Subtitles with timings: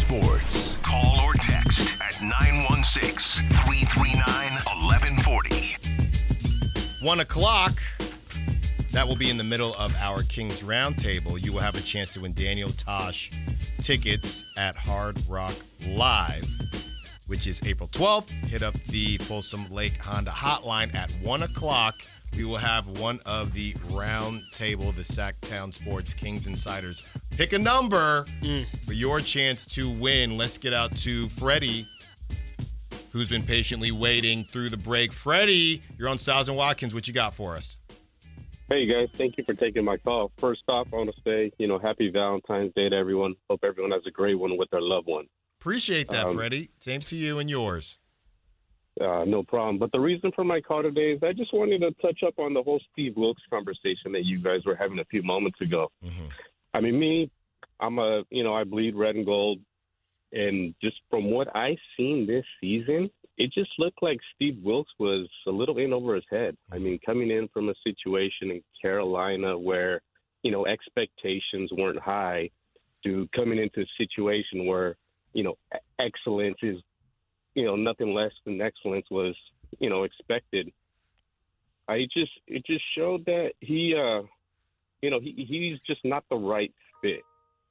[0.00, 0.78] sports.
[0.78, 5.76] Call or text at 916 339 1140.
[7.04, 7.72] One o'clock.
[8.92, 11.40] That will be in the middle of our Kings Roundtable.
[11.40, 13.30] You will have a chance to win Daniel Tosh
[13.82, 15.54] tickets at Hard Rock
[15.86, 16.48] Live,
[17.26, 18.30] which is April 12th.
[18.48, 22.00] Hit up the Folsom Lake Honda hotline at 1 o'clock.
[22.36, 27.06] We will have one of the Roundtable, the Sactown Sports Kings Insiders.
[27.40, 28.26] Pick a number
[28.84, 30.36] for your chance to win.
[30.36, 31.86] Let's get out to Freddie
[33.14, 35.10] who's been patiently waiting through the break.
[35.10, 36.92] Freddie, you're on Stiles and Watkins.
[36.92, 37.78] What you got for us?
[38.68, 40.32] Hey guys, thank you for taking my call.
[40.36, 43.34] First off, I want to say, you know, happy Valentine's Day to everyone.
[43.48, 45.24] Hope everyone has a great one with their loved one.
[45.62, 46.68] Appreciate that, Um, Freddie.
[46.78, 48.00] Same to you and yours.
[49.00, 49.78] Uh, no problem.
[49.78, 52.52] But the reason for my call today is I just wanted to touch up on
[52.52, 55.90] the whole Steve Wilkes conversation that you guys were having a few moments ago.
[56.72, 57.30] I mean, me,
[57.80, 59.58] I'm a, you know, I bleed red and gold.
[60.32, 65.28] And just from what I seen this season, it just looked like Steve Wilkes was
[65.46, 66.56] a little in over his head.
[66.70, 70.02] I mean, coming in from a situation in Carolina where,
[70.42, 72.50] you know, expectations weren't high
[73.04, 74.96] to coming into a situation where,
[75.32, 75.56] you know,
[75.98, 76.76] excellence is,
[77.54, 79.34] you know, nothing less than excellence was,
[79.78, 80.70] you know, expected.
[81.88, 84.22] I just, it just showed that he, uh,
[85.02, 87.22] you know, he, he's just not the right fit.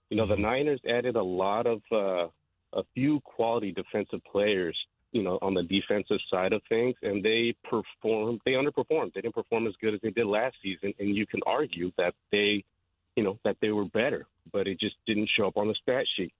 [0.09, 2.27] You know, the Niners added a lot of, uh,
[2.73, 4.77] a few quality defensive players,
[5.11, 8.41] you know, on the defensive side of things, and they performed.
[8.45, 9.13] They underperformed.
[9.13, 12.13] They didn't perform as good as they did last season, and you can argue that
[12.31, 12.63] they,
[13.15, 16.05] you know, that they were better, but it just didn't show up on the stat
[16.15, 16.33] sheet.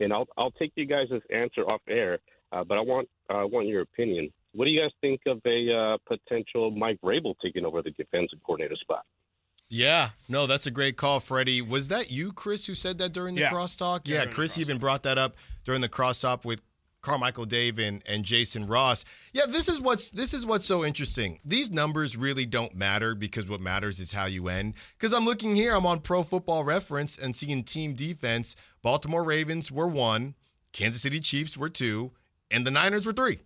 [0.00, 2.18] And I'll I'll take you guys' answer off air,
[2.52, 4.32] uh, but I want I want your opinion.
[4.52, 8.38] What do you guys think of a uh, potential Mike Vrabel taking over the defensive
[8.44, 9.04] coordinator spot?
[9.68, 11.60] Yeah, no, that's a great call, Freddie.
[11.60, 13.50] Was that you, Chris, who said that during the Yeah.
[13.50, 14.02] crosstalk?
[14.06, 16.62] Yeah, Yeah, Chris even brought that up during the crosstalk with
[17.02, 19.04] Carmichael Dave and, and Jason Ross.
[19.32, 21.40] Yeah, this is what's this is what's so interesting.
[21.44, 24.74] These numbers really don't matter because what matters is how you end.
[24.98, 28.56] Because I'm looking here, I'm on Pro Football Reference and seeing team defense.
[28.82, 30.34] Baltimore Ravens were one,
[30.72, 32.12] Kansas City Chiefs were two,
[32.50, 33.38] and the Niners were three.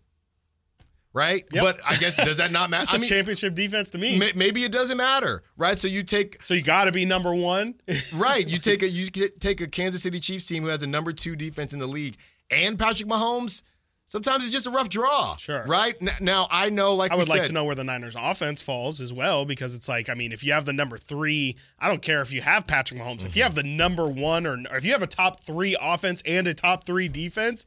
[1.12, 1.44] Right?
[1.52, 1.62] Yep.
[1.62, 2.82] But I guess does that not matter?
[2.82, 4.18] That's I a mean, championship defense to me.
[4.18, 5.78] may- maybe it doesn't matter, right?
[5.78, 7.74] So you take so you got to be number one.
[8.16, 8.46] right.
[8.46, 11.12] You take a you get- take a Kansas City Chiefs team who has the number
[11.12, 12.16] two defense in the league,
[12.50, 13.62] and Patrick Mahomes.
[14.10, 15.36] Sometimes it's just a rough draw.
[15.36, 15.62] Sure.
[15.68, 16.96] Right now, I know.
[16.96, 19.88] Like I would like to know where the Niners offense falls as well because it's
[19.88, 22.66] like I mean if you have the number three I don't care if you have
[22.66, 23.42] Patrick Mahomes if you mm-hmm.
[23.42, 26.54] have the number one or, or if you have a top three offense and a
[26.54, 27.66] top three defense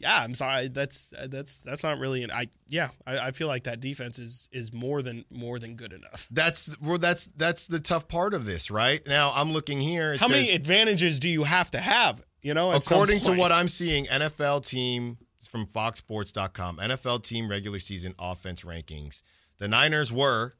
[0.00, 3.46] yeah I'm sorry that's uh, that's that's not really an I yeah I, I feel
[3.46, 6.28] like that defense is is more than more than good enough.
[6.30, 9.06] That's well, that's that's the tough part of this, right?
[9.06, 10.14] Now I'm looking here.
[10.14, 12.22] It How many advantages do you have to have?
[12.42, 15.18] You know, according to what I'm seeing, NFL team
[15.48, 19.22] from FoxSports.com, NFL team regular season offense rankings.
[19.58, 20.54] The Niners were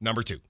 [0.00, 0.40] number two,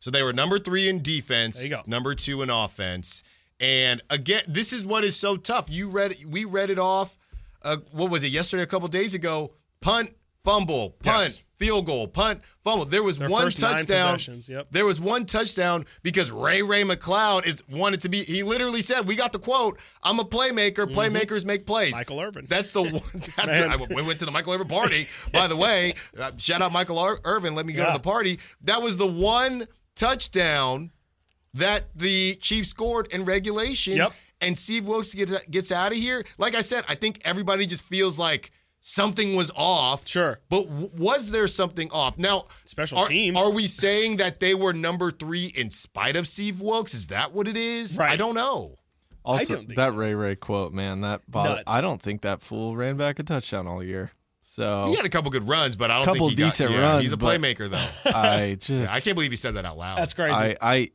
[0.00, 1.82] so they were number three in defense, There you go.
[1.86, 3.22] number two in offense.
[3.60, 5.70] And again, this is what is so tough.
[5.70, 7.16] You read, we read it off.
[7.64, 8.62] Uh, what was it yesterday?
[8.62, 9.52] A couple days ago.
[9.80, 10.10] Punt,
[10.44, 11.42] fumble, punt, Yes.
[11.56, 12.84] field goal, punt, fumble.
[12.84, 14.18] There was Their one touchdown.
[14.48, 14.68] yep.
[14.70, 18.22] There was one touchdown because Ray Ray McCloud is wanted to be.
[18.22, 19.80] He literally said, "We got the quote.
[20.04, 20.86] I'm a playmaker.
[20.86, 21.98] Playmakers make plays." Mm-hmm.
[21.98, 22.46] Michael Irvin.
[22.48, 22.92] That's the one.
[23.14, 25.06] That's I, we went to the Michael Irvin party.
[25.32, 27.54] By the way, uh, shout out Michael Ir- Irvin.
[27.56, 27.88] Let me go Yeah.
[27.92, 28.38] to the party.
[28.62, 29.64] That was the one
[29.96, 30.90] touchdown
[31.54, 33.96] that the Chiefs scored in regulation.
[33.96, 34.12] Yep.
[34.42, 36.24] And Steve Wilkes gets, gets out of here.
[36.38, 40.06] Like I said, I think everybody just feels like something was off.
[40.06, 40.40] Sure.
[40.50, 42.18] But w- was there something off?
[42.18, 43.38] Now, Special are, teams.
[43.38, 46.92] Are we saying that they were number three in spite of Steve Wilkes?
[46.94, 47.96] Is that what it is?
[47.96, 48.10] Right.
[48.10, 48.76] I don't know.
[49.24, 49.94] Also, don't think that so.
[49.94, 51.72] Ray Ray quote, man, that bother- Nuts.
[51.72, 54.10] I don't think that fool ran back a touchdown all year.
[54.42, 56.76] So He had a couple good runs, but I don't Couple think he decent got,
[56.76, 58.10] yeah, runs, He's a playmaker, though.
[58.14, 59.96] I just Yeah, I can't believe he said that out loud.
[59.96, 60.34] That's crazy.
[60.34, 60.90] I, I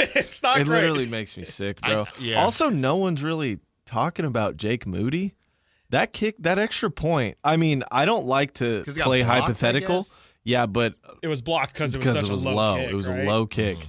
[0.16, 0.80] it's not it great.
[0.82, 2.04] literally makes me sick, I- bro.
[2.18, 2.42] yeah.
[2.42, 5.34] Also, no one's really talking about Jake Moody.
[5.90, 7.36] That kick, that extra point.
[7.42, 10.04] I mean, I don't like to play blocked, I hypothetical.
[10.44, 12.54] Yeah, but it was blocked because it was such it was a low.
[12.54, 13.24] low, kick, it was right?
[13.24, 13.76] a low kick.
[13.78, 13.86] Mm.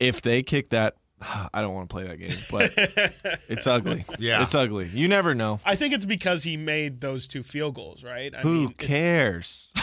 [0.00, 2.72] If they kick that, I don't want to play that game, but
[3.48, 4.04] it's ugly.
[4.18, 4.42] Yeah.
[4.42, 4.88] it's ugly.
[4.92, 5.60] You never know.
[5.64, 8.34] I think it's because he made those two field goals, right?
[8.34, 9.72] I Who mean, cares?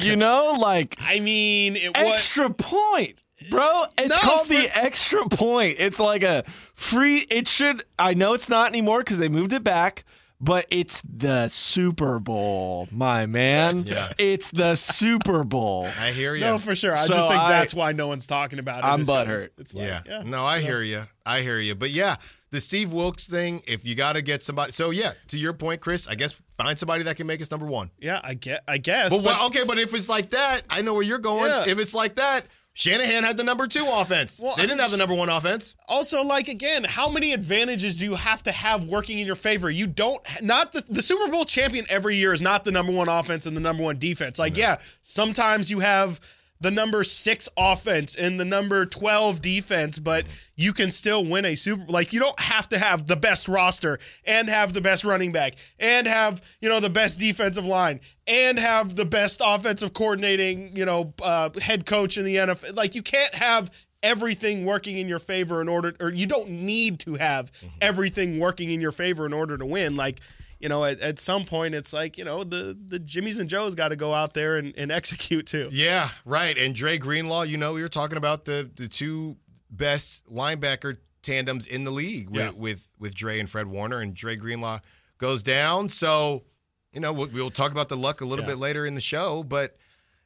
[0.00, 3.18] You know, like I mean, it was extra point,
[3.50, 3.84] bro.
[3.98, 5.76] It's No, called for- the extra point.
[5.78, 6.44] It's like a
[6.74, 7.26] free.
[7.30, 7.84] It should.
[7.98, 10.04] I know it's not anymore because they moved it back.
[10.38, 13.84] but it's the Super Bowl, my man.
[13.86, 14.12] Yeah.
[14.18, 15.88] It's the Super Bowl.
[15.98, 16.42] I hear you.
[16.42, 16.92] No, for sure.
[16.92, 18.86] I So just think I- that's why no one's talking about it.
[18.86, 19.48] I'm is 'cause butthurt.
[19.56, 20.02] It's like, yeah.
[20.06, 20.22] yeah.
[20.26, 21.04] No, I hear you.
[21.24, 21.74] I hear you.
[21.74, 22.16] But yeah,
[22.50, 24.72] the Steve Wilkes thing, if you got to get somebody.
[24.72, 27.66] So yeah, to your point, Chris, I guess find somebody that can make us number
[27.66, 27.90] one.
[27.98, 28.62] Yeah, I get.
[28.68, 29.16] I guess.
[29.16, 31.50] But, but- okay, but if it's like that, I know where you're going.
[31.50, 31.64] Yeah.
[31.66, 32.42] If it's like that,
[32.78, 34.38] Shanahan had the number two offense.
[34.38, 35.74] Well, they didn't have the number one offense.
[35.88, 39.70] also like again how many advantages do you have to have working in your favor
[39.70, 43.08] you don't not the, the super bowl champion every year is not the number one
[43.08, 46.20] offense and the number one defense like yeah sometimes you have
[46.60, 50.24] the number six offense and the number 12 defense but
[50.56, 53.98] you can still win a super like you don't have to have the best roster
[54.24, 58.58] and have the best running back and have you know the best defensive line and
[58.58, 63.02] have the best offensive coordinating you know uh, head coach in the NFL like you
[63.02, 63.70] can't have
[64.02, 67.50] everything working in your favor in order or you don't need to have
[67.80, 69.96] everything working in your favor in order to win.
[69.96, 70.20] Like
[70.60, 73.74] you know at, at some point it's like you know the the jimmies and joes
[73.74, 76.56] got to go out there and, and execute too Yeah, right.
[76.56, 79.36] And Dre Greenlaw, you know, we were talking about the the two
[79.70, 82.50] best linebacker tandems in the league with Yeah.
[82.52, 84.78] with, with Dre and Fred Warner, and Dre Greenlaw
[85.18, 85.88] goes down.
[85.88, 86.44] So,
[86.92, 88.52] you know, we'll, we'll talk about the luck a little Yeah.
[88.52, 89.76] bit later in the show, but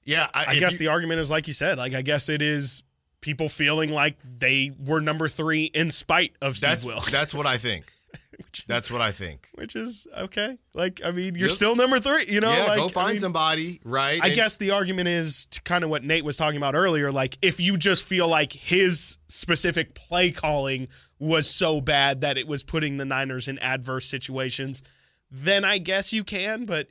[0.04, 2.40] yeah, I, i guess you- the argument is like you said like i guess it
[2.40, 2.82] is
[3.20, 7.46] people feeling like they were number three in spite of steve that's wilkes that's what
[7.46, 7.92] I think.
[8.38, 9.48] which, is, That's what I think.
[9.54, 11.54] which is okay like i mean you're Yep.
[11.56, 14.20] still number three you know yeah, like, go I find mean, somebody, right?
[14.22, 17.10] I And- guess the argument is to kind of what Nate was talking about earlier.
[17.12, 22.46] Like, if you just feel like his specific play calling was so bad that it
[22.48, 24.82] was putting the Niners in adverse situations,
[25.30, 26.64] then I guess you can.
[26.64, 26.88] But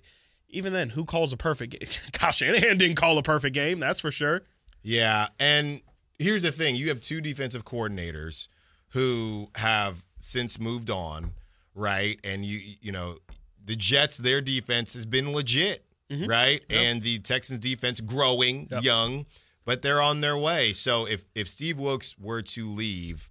[0.49, 1.89] even then, who calls a perfect game?
[2.13, 4.41] Kyle Shanahan didn't call a perfect game, that's for sure.
[4.81, 5.81] Yeah, and
[6.17, 8.47] here's the thing: you have two defensive coordinators
[8.89, 11.31] who have since moved on,
[11.75, 12.19] right?
[12.23, 13.17] And you you know,
[13.63, 16.29] the Jets their defense has been legit, mm-hmm.
[16.29, 16.61] right?
[16.69, 19.25] And the Texans defense growing, young,
[19.65, 20.73] but they're on their way.
[20.73, 23.29] So if if Steve Wilkes were to leave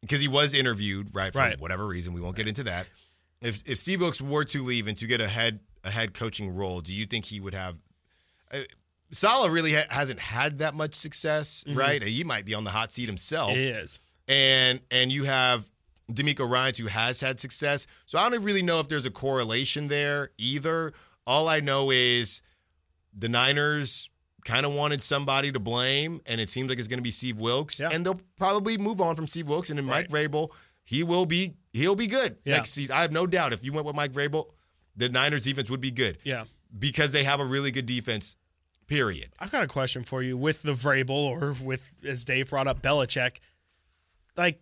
[0.00, 1.58] because he was interviewed, right, for Right.
[1.60, 2.88] whatever reason, we won't get into that.
[3.40, 6.54] If if Steve Wilkes were to leave and to get a head a head coaching
[6.54, 7.76] role, do you think he would have
[8.52, 8.58] uh,
[9.12, 11.78] Saleh really ha- hasn't had that much success, mm-hmm.
[11.78, 12.02] right?
[12.02, 14.00] He might be on the hot seat himself, It is.
[14.26, 15.64] and and you have
[16.10, 17.86] DeMeco Ryans who has had success.
[18.06, 20.92] So I don't really know if there's a correlation there either.
[21.26, 22.42] All I know is
[23.12, 24.08] the Niners
[24.44, 27.38] kind of wanted somebody to blame, and it seems like it's going to be Steve
[27.38, 27.88] Wilkes, Yeah.
[27.92, 30.50] and they'll probably move on from Steve Wilkes, and then Mike Vrabel,
[30.84, 32.56] he will be he'll be good Yeah.
[32.58, 32.94] next season.
[32.96, 34.48] I have no doubt if you went with Mike Vrabel,
[34.94, 36.44] the Niners defense would be good Yeah.
[36.78, 38.36] because they have a really good defense.
[38.86, 39.34] Period.
[39.40, 42.80] I've got a question for you with the Vrabel or with, as Dave brought up,
[42.82, 43.40] Belichick.
[44.36, 44.60] Like,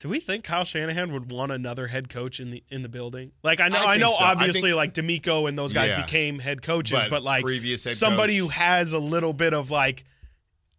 [0.00, 3.32] do we think Kyle Shanahan would want another head coach in the in the building?
[3.42, 4.24] Like, I know, I I, know, so.
[4.24, 6.02] I obviously, think- like DeMeco and those guys Yeah.
[6.04, 7.44] became head coaches, But but, like
[7.76, 10.04] somebody coach- who has a little bit of like,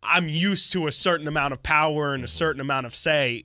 [0.02, 2.30] I'm used to a certain amount of power and a Mm-hmm.
[2.38, 3.44] certain amount of say.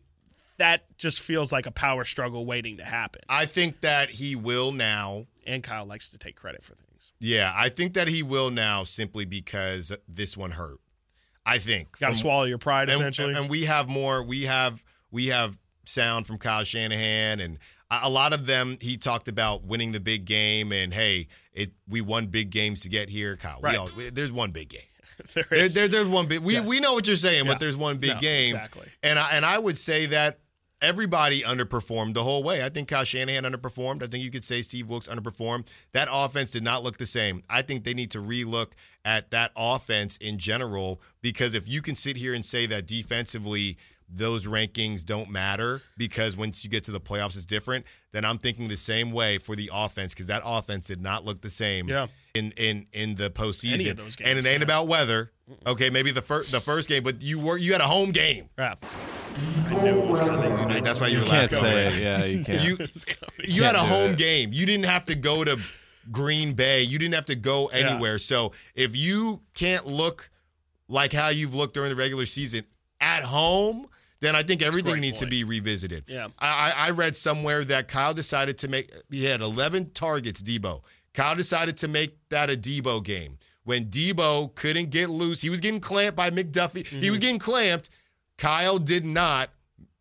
[0.59, 3.23] That just feels like a power struggle waiting to happen.
[3.29, 5.27] I think that he will now.
[5.45, 7.11] And Kyle likes to take credit for things.
[7.19, 10.79] Yeah, I think that he will now simply because this one hurt.
[11.45, 11.99] I think.
[11.99, 13.35] Got to swallow your pride, and, essentially.
[13.35, 14.23] and we have more.
[14.23, 15.59] We have we have
[15.89, 17.59] sound from Kyle Shanahan, and
[17.91, 18.79] a lot of them.
[18.81, 22.89] He talked about winning the big game, and hey, it we won big games to
[22.89, 23.37] get here.
[23.37, 23.79] Kyle, we Right.
[23.79, 24.81] all, there's one big game.
[25.35, 25.75] there There, is.
[25.75, 26.41] there- there's one big.
[26.41, 26.61] We Yeah.
[26.67, 27.53] we know what you're saying, Yeah.
[27.53, 28.45] but there's one big No, game.
[28.47, 28.89] exactly.
[29.03, 30.41] And I, and I would say that
[30.83, 32.63] everybody underperformed the whole way.
[32.63, 34.03] I think Kyle Shanahan underperformed.
[34.03, 35.67] I think you could say Steve Wilkes underperformed.
[35.93, 37.43] That offense did not look the same.
[37.49, 38.73] I think they need to relook
[39.05, 43.79] at that offense in general because if you can sit here and say that defensively
[44.09, 48.39] those rankings don't matter because once you get to the playoffs it's different, then I'm
[48.39, 51.89] thinking the same way for the offense because that offense did not look the same
[51.89, 52.07] Yeah.
[52.35, 53.75] in in in the postseason.
[53.75, 54.65] Any of those and it ain't yeah.
[54.65, 55.31] about weather.
[55.67, 58.49] Okay, maybe the first the first game, but you were you had a home game.
[58.59, 58.75] Yeah.
[59.67, 60.83] I knew it was coming.
[60.85, 61.77] That's why you, were Can't last say going.
[61.89, 61.95] it.
[62.03, 62.63] Yeah, you can't.
[62.63, 63.51] You It was coming.
[63.51, 64.19] you had a home it.
[64.19, 64.51] game.
[64.53, 65.59] You didn't have to go to
[66.13, 66.83] Green Bay.
[66.85, 68.19] You didn't have to go anywhere.
[68.19, 70.31] So if you can't look
[70.89, 72.65] like how you've looked during the regular season
[73.01, 73.89] at home,
[74.25, 76.05] then I think everything needs to be revisited.
[76.09, 76.29] Yeah.
[76.39, 78.91] I, I read somewhere that Kyle decided to make.
[79.11, 80.41] He had 11 targets.
[80.43, 80.83] Debo.
[81.13, 83.39] Kyle decided to make that a Debo game.
[83.65, 86.87] When Debo couldn't get loose, he was getting clamped by McDuffie.
[86.87, 87.11] He Mm-hmm.
[87.11, 87.89] was getting clamped.
[88.37, 89.51] Kyle did not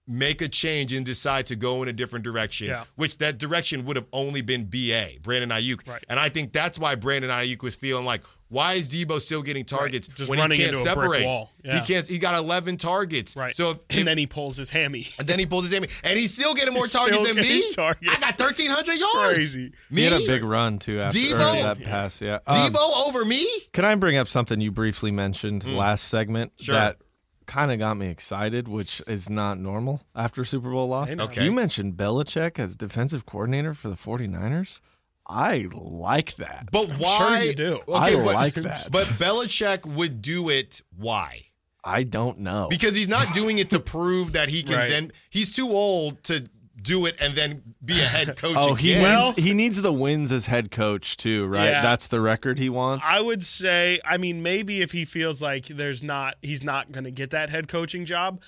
[0.05, 2.83] make a change and decide to go in a different direction, Yeah.
[2.95, 5.87] which that direction would have only been BA, Brandon Aiyuk.
[5.87, 6.03] Right.
[6.09, 8.21] And I think that's why Brandon Aiyuk was feeling like,
[8.53, 11.25] why is Debo still getting targets Just when he can't into a brick separate?
[11.25, 11.49] wall.
[11.63, 11.79] Yeah.
[11.79, 12.07] He can't.
[12.07, 13.35] He got 11 targets.
[13.35, 13.55] Right.
[13.55, 15.05] So if, and then he pulls his hammy.
[15.19, 17.43] and then he pulls his hammy, and he's still getting more He's targets still than
[17.43, 17.71] me.
[17.75, 18.07] targets.
[18.09, 19.33] I got 1,300 yards.
[19.33, 19.71] Crazy.
[19.89, 20.01] Me?
[20.03, 21.63] He had a big run too after Debo?
[21.63, 21.89] that Yeah.
[21.89, 22.21] pass.
[22.21, 22.39] Yeah.
[22.47, 23.47] Um, Debo over me?
[23.73, 26.63] Can I bring up something you briefly mentioned last segment Mm.
[26.65, 26.75] Sure.
[26.75, 26.97] that
[27.45, 31.13] kind of got me excited, which is not normal after Super Bowl loss?
[31.17, 31.43] Okay.
[31.43, 34.79] You mentioned Belichick as defensive coordinator for the 49ers.
[35.25, 36.69] I like that.
[36.71, 37.17] But why?
[37.17, 37.79] sure you do.
[37.93, 38.91] I but, like that.
[38.91, 40.81] But Belichick would do it.
[40.97, 41.45] Why?
[41.83, 42.67] I don't know.
[42.69, 44.89] Because he's not doing it to prove that he can Right.
[44.89, 45.11] then.
[45.29, 46.49] He's too old to
[46.81, 49.03] do it and then be a head coach oh, he again.
[49.03, 51.65] Well- needs he needs the wins as head coach too, right?
[51.69, 51.81] Yeah.
[51.81, 53.07] That's the record he wants.
[53.09, 57.05] I would say, I mean, maybe if he feels like there's not, he's not going
[57.05, 58.41] to get that head coaching job.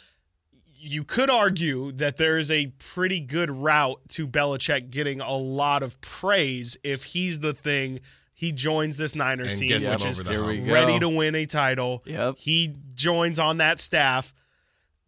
[0.85, 5.81] You could argue that there is a pretty good route to Belichick getting a lot
[5.83, 7.99] of praise if he's the thing.
[8.33, 10.67] He joins this Niners And team, which is over the Here we hump.
[10.67, 10.73] go.
[10.73, 12.03] ready to win a title.
[12.05, 12.35] Yep.
[12.37, 14.33] He joins on that staff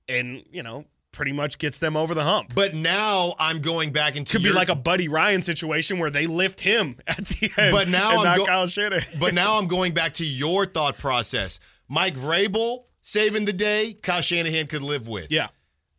[0.10, 2.54] and, you know, pretty much gets them over the hump.
[2.56, 6.26] But now I'm going back into Could be like a Buddy Ryan situation where they
[6.28, 7.72] lift him at the end.
[7.74, 9.20] But now and I'm not go- Kyle Shanahan.
[9.20, 11.60] But now I'm going back to your thought process.
[11.90, 15.32] Mike Vrabel saving the day, Kyle Shanahan could live with.
[15.32, 15.48] yeah,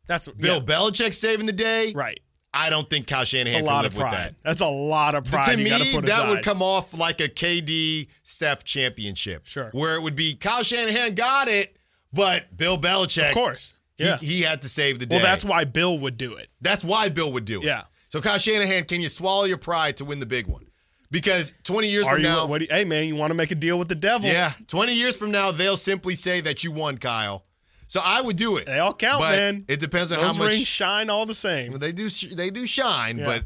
[0.08, 1.92] that's Bill yeah, Belichick saving the day.
[1.94, 2.18] right.
[2.52, 4.34] I don't think Kyle Shanahan lot live of with that.
[4.42, 5.50] That's a lot of pride.
[5.52, 6.28] to me, that aside.
[6.30, 9.46] would come off like a KD Steph championship.
[9.46, 9.68] Sure.
[9.72, 11.76] Where it would be Kyle Shanahan got it,
[12.12, 13.74] but Bill Belichick, of course.
[13.98, 14.16] he, Yeah.
[14.16, 15.16] he had to save the day.
[15.16, 16.48] well, that's why Bill would do it.
[16.62, 17.66] That's why Bill would do it.
[17.66, 17.82] Yeah.
[18.08, 20.64] So Kyle Shanahan, can you swallow your pride to win the big one?
[21.10, 22.28] Because 20 years Are from you?
[22.28, 24.28] now, you- hey, man, you want to make a deal with the devil?
[24.28, 27.44] yeah, 20 years from now, they'll simply say that you won, Kyle.
[27.88, 28.66] So I would do it.
[28.66, 29.64] They all count, but man.
[29.66, 31.72] It depends on Those how much rings shine all the same.
[31.72, 32.08] they do.
[32.08, 33.24] They do shine, Yeah.
[33.26, 33.44] but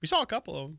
[0.00, 0.78] We saw a couple of them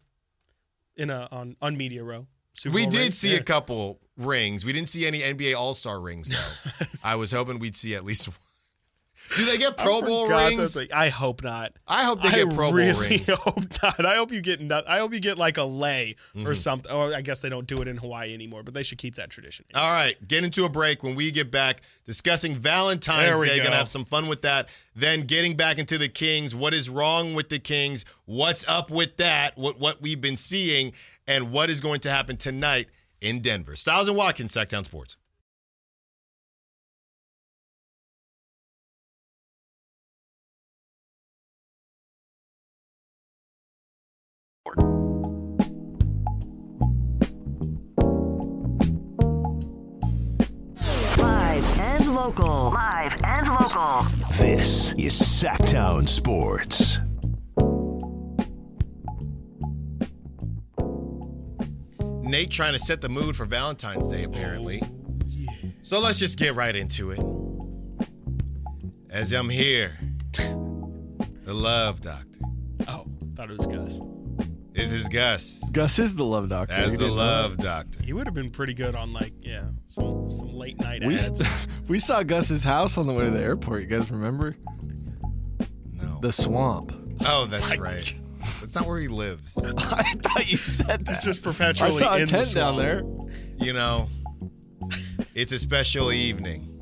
[0.98, 2.28] in a on on media row.
[2.54, 3.18] Super we Bowl did rings.
[3.18, 3.38] see Yeah.
[3.38, 4.66] a couple rings.
[4.66, 6.86] We didn't see any NBA All Star rings though.
[7.04, 8.38] I was hoping we'd see at least one.
[9.36, 10.78] Do they get Pro Bowl rings?
[10.94, 11.74] I hope not.
[11.88, 13.30] I hope they I get Pro really Bowl rings.
[13.30, 14.06] I hope not.
[14.06, 14.62] I hope you get.
[14.62, 16.48] no- I hope you get like a lei Mm-hmm.
[16.48, 16.92] or something.
[16.92, 19.30] Or I guess they don't do it in Hawaii anymore, but they should keep that
[19.30, 19.66] tradition.
[19.76, 21.04] All right, get into a break.
[21.04, 23.64] When we get back, discussing Valentine's Day, go.
[23.66, 24.70] gonna have some fun with that.
[24.96, 26.54] Then getting back into the Kings.
[26.54, 28.06] What is wrong with the Kings?
[28.26, 29.58] What's up with that?
[29.58, 30.94] What what we've been seeing,
[31.28, 32.88] and what is going to happen tonight
[33.22, 33.76] in Denver?
[33.76, 35.18] Stiles and Watkins, Sactown Sports.
[52.28, 52.72] Local.
[52.72, 54.04] Live and local.
[54.38, 57.00] This is Sactown Sports.
[62.24, 64.82] Nate trying to set the mood for Valentine's Day, apparently.
[65.82, 67.20] So let's just get right into it.
[69.10, 69.98] As I'm here,
[70.32, 72.40] the love doctor.
[72.88, 74.00] Oh, thought it was Gus.
[74.72, 75.62] This is Gus.
[75.72, 76.74] Gus is the love doctor.
[76.74, 78.02] As the love doctor.
[78.02, 81.04] He would have been pretty good on like yeah some some late night?
[81.04, 81.42] We, ads.
[81.42, 83.82] s- we saw Gus's house on the way to the airport.
[83.82, 84.56] You guys remember?
[86.02, 86.20] No.
[86.22, 86.94] The swamp.
[87.26, 88.14] Oh, that's right.
[88.60, 89.58] That's not where he lives.
[89.78, 91.16] I thought you said that.
[91.16, 93.04] It's just perpetually I perpetually saw a in the tent down there.
[93.66, 94.10] You know,
[95.36, 96.80] it's a special evening,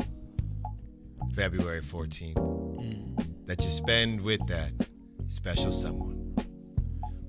[1.36, 4.72] February 14th, that you spend with that
[5.28, 6.18] special someone.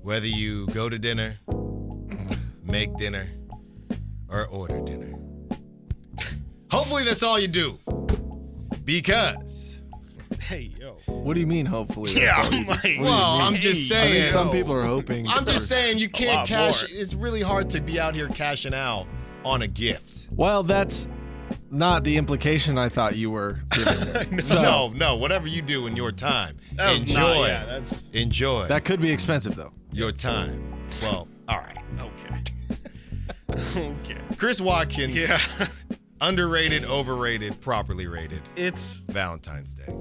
[0.01, 1.37] Whether you go to dinner,
[2.63, 3.27] make dinner,
[4.27, 5.13] or order dinner.
[6.73, 7.77] Hopefully, that's all you do.
[8.83, 9.83] Because,
[10.39, 10.97] Hey yo.
[11.05, 11.65] What do you mean?
[11.65, 12.11] Hopefully.
[12.13, 12.69] that's Yeah, all you I'm do?
[12.71, 12.99] like.
[13.09, 14.13] well, I'm just I saying.
[14.13, 15.27] think some people are hoping.
[15.27, 16.81] I'm just saying you can't lot cash.
[16.81, 17.01] more.
[17.01, 19.05] It's really hard to be out here cashing out
[19.45, 20.29] on a gift.
[20.31, 21.09] Well, that's
[21.71, 24.13] not the implication I thought you were giving.
[24.13, 24.39] there.
[24.41, 25.15] So, no, no.
[25.15, 27.17] Whatever you do in your time, That was enjoy.
[27.17, 27.47] not.
[27.47, 29.71] Yeah, that's enjoy That could be expensive, though.
[29.93, 30.73] your time.
[31.03, 31.77] Well, all right.
[31.99, 33.79] okay.
[34.01, 34.17] okay.
[34.37, 35.39] Chris Watkins, Yeah.
[36.23, 38.41] Underrated, overrated, properly rated.
[38.55, 39.93] It's Valentine's Day.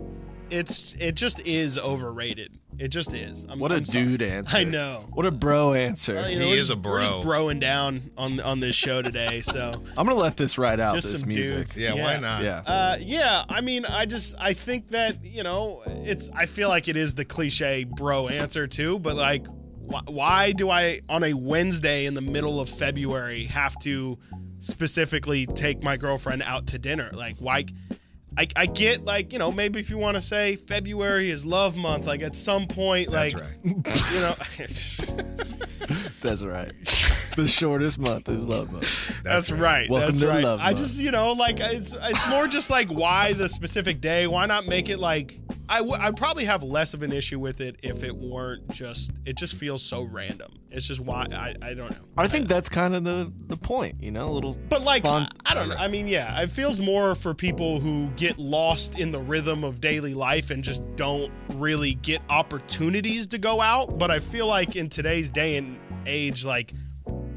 [0.50, 2.58] it's it just is overrated.
[2.78, 3.44] It just is.
[3.50, 4.04] I'm, What a I'm sorry.
[4.04, 4.56] dude answer.
[4.56, 5.04] I know.
[5.12, 6.14] What a bro answer.
[6.14, 7.20] Well, you He is just- a We're just bro.
[7.46, 10.94] broing down on on this show today, so I'm gonna let this ride out.
[10.94, 11.56] just this some music.
[11.56, 11.76] dudes.
[11.76, 12.42] Yeah, why not?
[12.42, 12.58] Yeah.
[12.64, 16.88] Uh, yeah, I mean, I just I think that you know it's I feel like
[16.88, 19.46] it is the cliche bro answer too, but like
[19.90, 24.18] wh- why do I on a Wednesday in the middle of February have to
[24.58, 27.10] specifically take my girlfriend out to dinner?
[27.12, 27.66] Like why?
[28.36, 31.76] I, I get like you know maybe if you want to say February is love
[31.76, 33.58] month like at some point That's like right.
[33.64, 34.34] you know
[36.22, 36.72] That's right.
[37.36, 39.22] the shortest month is love month.
[39.22, 39.90] That's, right.
[39.90, 40.44] Welcome That's to right.
[40.44, 40.78] Love I Month.
[40.78, 44.26] just, you know, like it's it's more just like why the specific day?
[44.26, 45.34] Why not make it like
[45.72, 49.10] I w- I'd probably have less of an issue with it if it weren't just
[49.24, 50.52] it just feels so random.
[50.70, 52.06] It's just why I, I don't know.
[52.16, 54.56] I think that's kind of the the point, you know, a little.
[54.68, 55.76] But like spon- I don't know.
[55.76, 59.80] I mean, yeah, it feels more for people who get lost in the rhythm of
[59.80, 63.98] daily life and just don't really get opportunities to go out.
[63.98, 66.72] But I feel like in today's day and age, like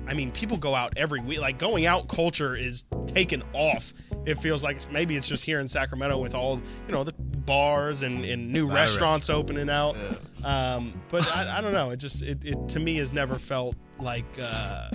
[0.07, 1.39] I mean, people go out every week.
[1.39, 3.93] Like going out culture is taken off.
[4.25, 7.13] It feels like it's, maybe it's just here in Sacramento with all you know the
[7.13, 9.95] bars and, and new of restaurants opening out.
[10.43, 11.91] Um, but I, I don't know.
[11.91, 14.89] It just it, it to me has never felt like uh,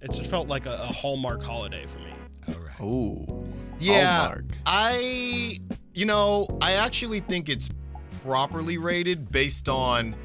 [0.00, 2.12] it just felt like a, a hallmark holiday for me.
[2.48, 2.80] All right.
[2.80, 3.48] Ooh.
[3.78, 4.44] Yeah, Hallmark.
[4.66, 5.56] I,
[5.94, 7.68] you know, I actually think it's
[8.22, 10.16] properly rated based on.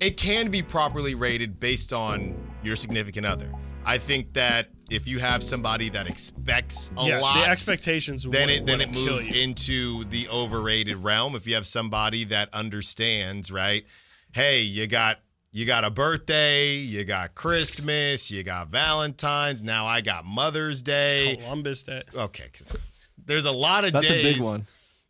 [0.00, 3.50] It can be properly rated based on your significant other.
[3.84, 8.24] I think that if you have somebody that expects a yeah, lot, the expectations.
[8.24, 11.34] then it then it moves into the overrated realm.
[11.34, 13.84] If you have somebody that understands, right?
[14.32, 19.62] Hey, you got you got a birthday, you got Christmas, you got Valentine's.
[19.62, 21.36] Now I got Mother's Day.
[21.40, 22.02] Columbus Day.
[22.14, 22.76] Okay, 'cause
[23.24, 24.24] there's a lot of That's days.
[24.24, 24.66] a big one.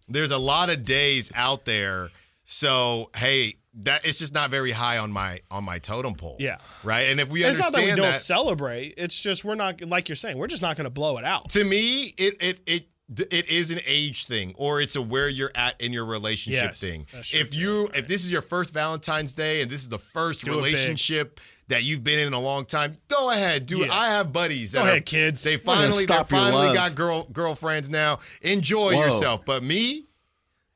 [0.09, 2.11] There's a lot of days out there.
[2.44, 6.37] So hey, that it's just not very high on my on my totem pole.
[6.38, 6.59] Yeah.
[6.83, 7.09] Right.
[7.09, 8.95] And if we It's not that understand we don't that, celebrate.
[8.99, 10.37] It's just we're not like you're saying.
[10.38, 11.50] We're just not going to blow it out.
[11.50, 12.88] to me, it it it
[13.31, 16.81] it is an age thing, or it's a where you're at in your relationship Yes,
[16.81, 17.07] thing.
[17.12, 20.50] If you if this is your first Valentine's Day and this is the first Do
[20.52, 23.87] relationship that you've been in in a long time, go ahead, do it.
[23.88, 23.95] Yeah.
[23.95, 25.43] I have buddies that Go are- ahead, kids.
[25.43, 26.75] They finally they stop your finally love.
[26.75, 28.21] got girl girlfriends now.
[28.43, 29.05] Enjoy Whoa.
[29.05, 29.45] yourself.
[29.45, 30.07] But me,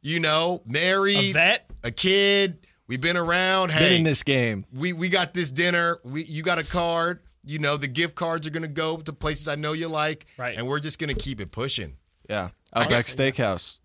[0.03, 1.71] you know, married, A vet.
[1.85, 2.66] a kid.
[2.89, 3.71] We've been around.
[3.71, 4.65] Been in this game.
[4.73, 5.99] we we got this dinner.
[6.05, 7.21] We you got a card.
[7.45, 10.57] You know the gift cards are gonna go to places I know you like, Right.
[10.57, 11.97] And we're just gonna keep it pushing.
[12.29, 12.51] Yeah.
[12.75, 13.79] Outback Steakhouse.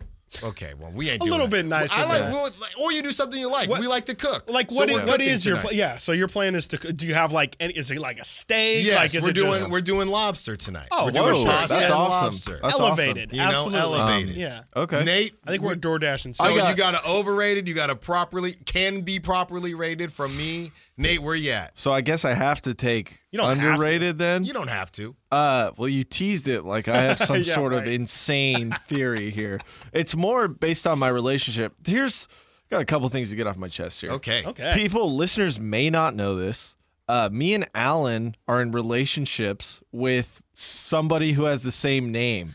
[0.43, 1.51] Okay, well we ain't A doing little that.
[1.51, 3.67] bit nicer I like, than- we'll- like- or you do something you like.
[3.69, 4.49] What- we like to cook.
[4.49, 4.89] Like So what?
[4.89, 5.69] we're is, what cooking is your tonight.
[5.69, 5.97] pl- yeah?
[5.97, 8.85] So your plan is to do you have like any, is it like a steak?
[8.85, 10.87] Yes, like is we're it doing just we're doing lobster tonight.
[10.89, 12.25] Oh, we're whoa, doing pasta that's and awesome.
[12.27, 12.59] lobster.
[12.61, 13.31] That's elevated?
[13.33, 14.35] You know, Absolutely elevated.
[14.35, 14.61] Um, yeah.
[14.75, 15.03] Okay.
[15.03, 16.35] Nate, I think we're DoorDashing.
[16.35, 17.67] so So got- you got a overrated.
[17.67, 20.71] You got a properly can be properly rated from me.
[20.97, 21.77] Nate, where you at?
[21.79, 23.69] So I guess I have to take You don't have to.
[23.71, 24.43] underrated then.
[24.43, 25.15] You don't have to.
[25.31, 29.59] Uh, well, you teased it like I have some Yeah, sort of insane theory here.
[29.93, 31.73] It's more based on my relationship.
[31.85, 32.27] Here's
[32.69, 34.11] got a couple things to get off my chest here.
[34.11, 34.43] Okay.
[34.45, 34.73] okay.
[34.75, 36.75] People, listeners may not know this.
[37.07, 42.51] Uh, me and Alan are in relationships with somebody who has the same name.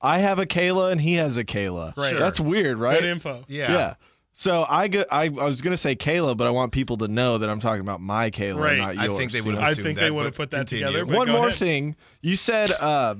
[0.00, 1.94] I have a Kayla and he has a Kayla.
[1.94, 2.18] Great.
[2.18, 3.00] That's weird, right?
[3.00, 3.44] Good info.
[3.48, 3.72] Yeah.
[3.72, 3.94] Yeah.
[4.34, 7.38] So I, go, I I was gonna say Kayla, but I want people to know
[7.38, 8.78] that I'm talking about my Kayla, Right.
[8.78, 10.86] not I think they would have I think that, they would have put that continue.
[10.86, 11.58] together, One more ahead.
[11.58, 11.96] thing.
[12.22, 13.14] You said uh,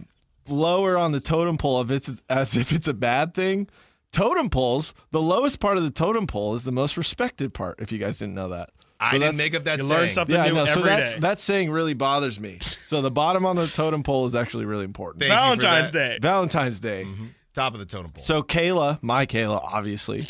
[0.48, 3.68] lower on the totem pole if it's as if it's a bad thing.
[4.11, 7.81] Totem poles, the lowest part of the totem pole is the most respected part.
[7.81, 8.70] If you guys didn't know that,
[9.01, 10.01] I didn't make up that You saying.
[10.01, 10.66] learn something Yeah, new know.
[10.66, 11.18] So every that's day.
[11.20, 12.59] that saying really bothers me.
[12.61, 15.20] So the bottom on the totem pole is actually really important.
[15.20, 16.09] Thank you for Valentine's that.
[16.22, 16.29] Day.
[16.29, 17.07] Valentine's Day.
[17.55, 18.22] Top of the totem pole.
[18.22, 20.27] So Kayla, my Kayla, obviously,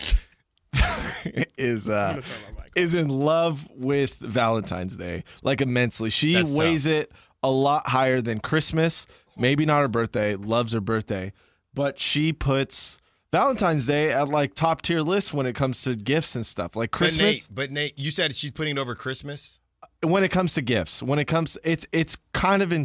[1.56, 6.10] is uh, gonna turn my mic is in love with Valentine's Day, like immensely.
[6.10, 9.06] She That's weighs it a lot higher than Christmas.
[9.36, 10.36] Maybe not her birthday.
[10.36, 11.32] Loves her birthday,
[11.74, 12.98] but she puts
[13.30, 16.76] Valentine's Day at like top tier list when it comes to gifts and stuff.
[16.76, 19.60] Like but Christmas, Nate, but Nate, you said she's putting it over Christmas.
[20.02, 22.84] when it comes to gifts, when it comes, it's it's kind of in,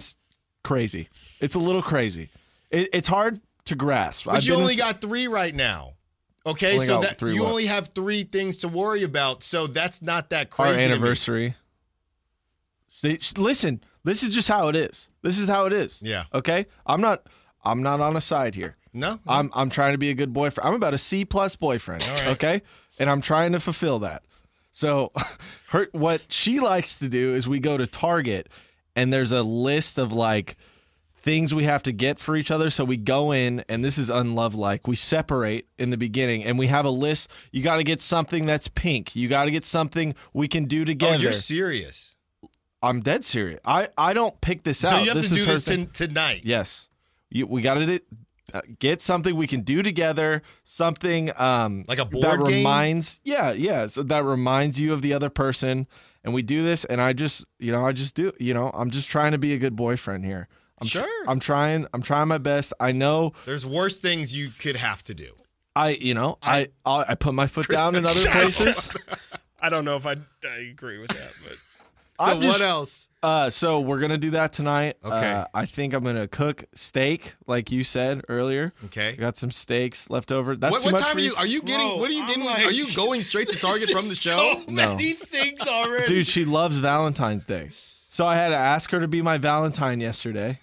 [0.64, 1.10] crazy.
[1.40, 2.30] It's a little crazy.
[2.72, 4.26] It, it's hard to grasp.
[4.26, 5.94] But I've you been- only got three right now.
[6.48, 7.50] Okay, so that you what?
[7.50, 9.44] only have three things to worry about.
[9.44, 10.78] So that's not that our crazy.
[10.78, 10.86] me.
[10.86, 11.56] anniversary.
[13.38, 15.10] Listen, this is just how it is.
[15.22, 16.02] This is how it is.
[16.02, 16.24] Yeah.
[16.34, 16.66] Okay.
[16.86, 17.28] I'm not.
[17.64, 18.78] I'm not on a side here.
[18.94, 19.52] No, I'm.
[19.54, 20.68] I'm trying to be a good boyfriend.
[20.68, 22.10] I'm about a C plus boyfriend.
[22.28, 22.62] Okay.
[22.98, 24.24] And I'm trying to fulfill that.
[24.72, 25.12] So,
[25.70, 28.48] her what she likes to do is we go to Target,
[28.96, 30.56] and there's a list of like
[31.28, 32.70] things we have to get for each other.
[32.70, 34.88] So we go in, and this is unlove like.
[34.88, 37.30] We separate in the beginning, and we have a list.
[37.52, 39.14] You got to get something that's pink.
[39.14, 41.18] You got to get something we can do oh, together.
[41.18, 42.16] you're serious.
[42.82, 43.60] I'm dead serious.
[43.66, 45.02] I I don't pick this So out.
[45.02, 46.42] you have this to do this ton- tonight.
[46.46, 46.88] Yes,
[47.30, 48.00] you, we got to
[48.54, 50.42] uh, get something we can do together.
[50.64, 52.60] Something um Like a that board game?
[52.60, 53.20] reminds.
[53.26, 53.88] Yeah, yeah.
[53.88, 55.88] So that reminds you of the other person,
[56.24, 56.86] and we do this.
[56.86, 58.32] And I just, you know, I just do.
[58.40, 60.48] You know, I'm just trying to be a good boyfriend here.
[60.80, 61.26] I'm Sure.
[61.28, 61.88] I'm trying.
[61.94, 62.74] I'm trying my best.
[62.80, 63.34] I know.
[63.46, 65.34] There's worse things you could have to do.
[65.76, 68.32] I you know I I, I put my foot down in other Yes.
[68.62, 68.92] places.
[69.60, 70.16] I don't know if I,
[70.48, 71.54] I agree with that, but
[72.26, 73.10] So I'm just- what else?
[73.24, 74.98] Uh, so we're gonna do that tonight.
[75.04, 75.32] Okay.
[75.32, 78.72] Uh, I think I'm gonna cook steak, like you said earlier.
[78.86, 79.10] Okay.
[79.10, 80.56] I got some steaks left over.
[80.56, 81.34] That's What, too what much time for are you?
[81.38, 81.88] Are you getting?
[81.88, 82.44] Bro, what are you I'm getting?
[82.46, 84.60] like- are you going straight to Target from the show?
[84.60, 84.90] So No.
[84.96, 86.06] many things already.
[86.08, 87.70] Dude, she loves Valentine's Day.
[87.72, 90.60] So I had to ask her to be my Valentine yesterday.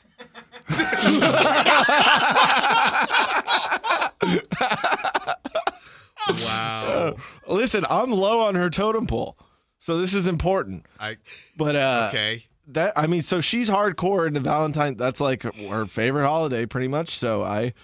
[6.27, 7.17] Wow.
[7.47, 9.37] Listen, I'm low on her totem pole.
[9.79, 10.87] So this is important.
[10.99, 11.17] I
[11.57, 12.45] But uh okay.
[12.69, 14.97] that I mean, so she's hardcore into Valentine.
[14.97, 17.11] That's like her favorite holiday, pretty much.
[17.11, 17.75] So I,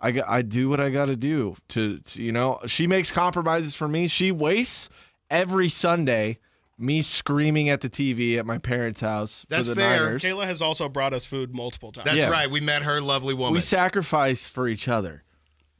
[0.00, 3.74] I, I do what I got to do to, to, you know, she makes compromises
[3.74, 4.06] for me.
[4.06, 4.88] She wastes
[5.28, 6.38] every Sunday
[6.80, 10.04] me screaming at the TV at my parents' house That's for the fair.
[10.06, 10.22] Niners.
[10.22, 12.06] Kayla has also brought us food multiple times.
[12.06, 12.30] That's Yeah.
[12.30, 12.50] right.
[12.50, 13.54] We met her lovely woman.
[13.54, 15.22] We sacrifice for each other.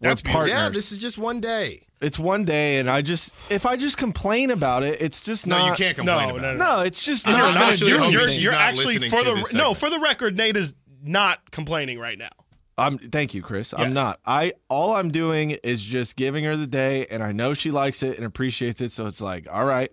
[0.01, 0.33] That's We're beautiful.
[0.33, 0.59] partners.
[0.59, 1.87] yeah, this is just one day.
[2.01, 5.59] it's one day, and I just if I just complain about it, it's just No,
[5.59, 5.67] not.
[5.79, 6.57] you can't complain no, about no, it.
[6.57, 7.39] No, it's just I'm not.
[7.53, 8.43] not gonna actually do hoping you're, anything.
[8.43, 9.77] you're not actually listening for to the this no segment.
[9.79, 10.37] for the record.
[10.39, 12.31] Nate is not complaining right now.
[12.79, 13.75] I'm thank you, Chris.
[13.77, 14.21] I'm not.
[14.25, 18.03] I all I'm doing is just giving her the day, and I know she likes
[18.03, 18.91] it and appreciates it.
[18.93, 19.93] So it's like, all right,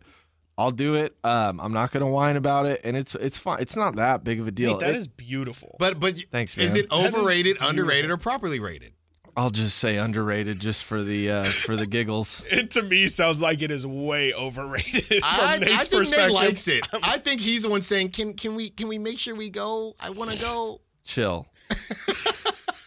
[0.58, 1.16] I'll do it.
[1.24, 3.60] Um, I'm not gonna whine about it, and it's it's fine.
[3.62, 4.72] It's not that big of a deal.
[4.72, 5.76] Nate, that It- is beautiful.
[5.80, 6.66] But but Thanks, man.
[6.66, 8.94] is it overrated, underrated, or properly rated?
[9.36, 12.44] I'll just say underrated just for the uh, for the giggles.
[12.52, 16.28] it to me sounds like it is way overrated from I, Nate's I think perspective.
[16.30, 16.88] Nate likes it.
[17.04, 19.96] I think he's the one saying, "Can can we can we make sure we go?
[20.00, 21.48] I want to go." Chill,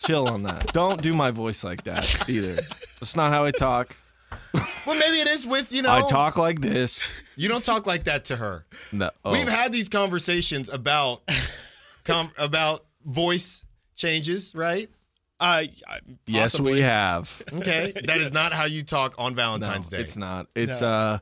[0.05, 0.73] chill on that.
[0.73, 2.55] Don't do my voice like that either.
[3.01, 3.97] That's not how I talk.
[4.87, 5.91] Well, maybe it is with you know.
[5.93, 7.29] I talk like this.
[7.37, 8.65] You don't talk like that to her.
[8.93, 9.31] No, oh.
[9.33, 11.21] We've had these conversations about
[12.05, 13.65] com- about voice
[13.95, 14.89] changes, right?
[15.39, 15.65] Uh,
[16.27, 16.73] yes, possibly.
[16.73, 17.43] we have.
[17.55, 19.99] Okay, that is not how you talk on No, Valentine's Day.
[19.99, 20.47] it's not.
[20.57, 20.89] It's No.
[20.89, 21.19] uh,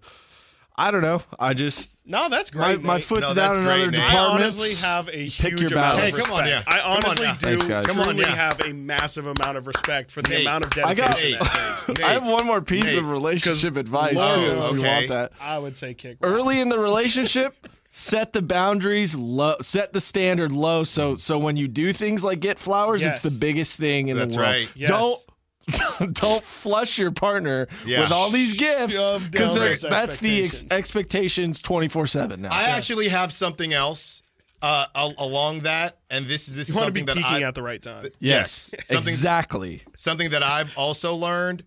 [0.80, 1.20] I don't know.
[1.40, 2.80] I just No, that's great.
[2.82, 3.02] my Nate.
[3.04, 4.00] foot's No, down in great, other Nate.
[4.00, 6.14] I honestly have a Pick huge your amount battles.
[6.14, 6.66] of Hey, come on, respect.
[6.68, 6.72] yeah.
[6.74, 7.86] I Come on honestly do Thanks, guys.
[7.86, 8.26] Come on, truly yeah.
[8.36, 10.42] have a massive amount of respect for the Nate.
[10.42, 12.00] amount of I got- dedication that takes.
[12.04, 12.98] I have one more piece Nate.
[12.98, 14.94] of relationship advice Lord, too, if you okay.
[14.94, 15.32] want that.
[15.40, 16.18] I would say kick.
[16.22, 17.54] Early in the relationship,
[17.90, 20.84] set the boundaries low, set the standard low.
[20.84, 23.24] So so when you do things like get flowers, Yes.
[23.24, 24.54] it's the biggest thing in That's the world.
[24.54, 24.76] That's right.
[24.76, 24.88] Yes.
[24.90, 25.18] Don't.
[26.12, 28.00] Don't flush your partner Yeah.
[28.00, 30.72] with all these gifts because down those that's the ex- expectations.
[30.72, 32.48] expectations twenty four seven now.
[32.52, 34.22] I actually have something else
[34.62, 37.28] uh, al- along that, and this is this You is want to be something that
[37.28, 38.04] peaking I at the right time.
[38.18, 39.82] yes, yes, something exactly.
[39.94, 41.64] something that I've also learned.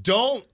[0.00, 0.46] Don't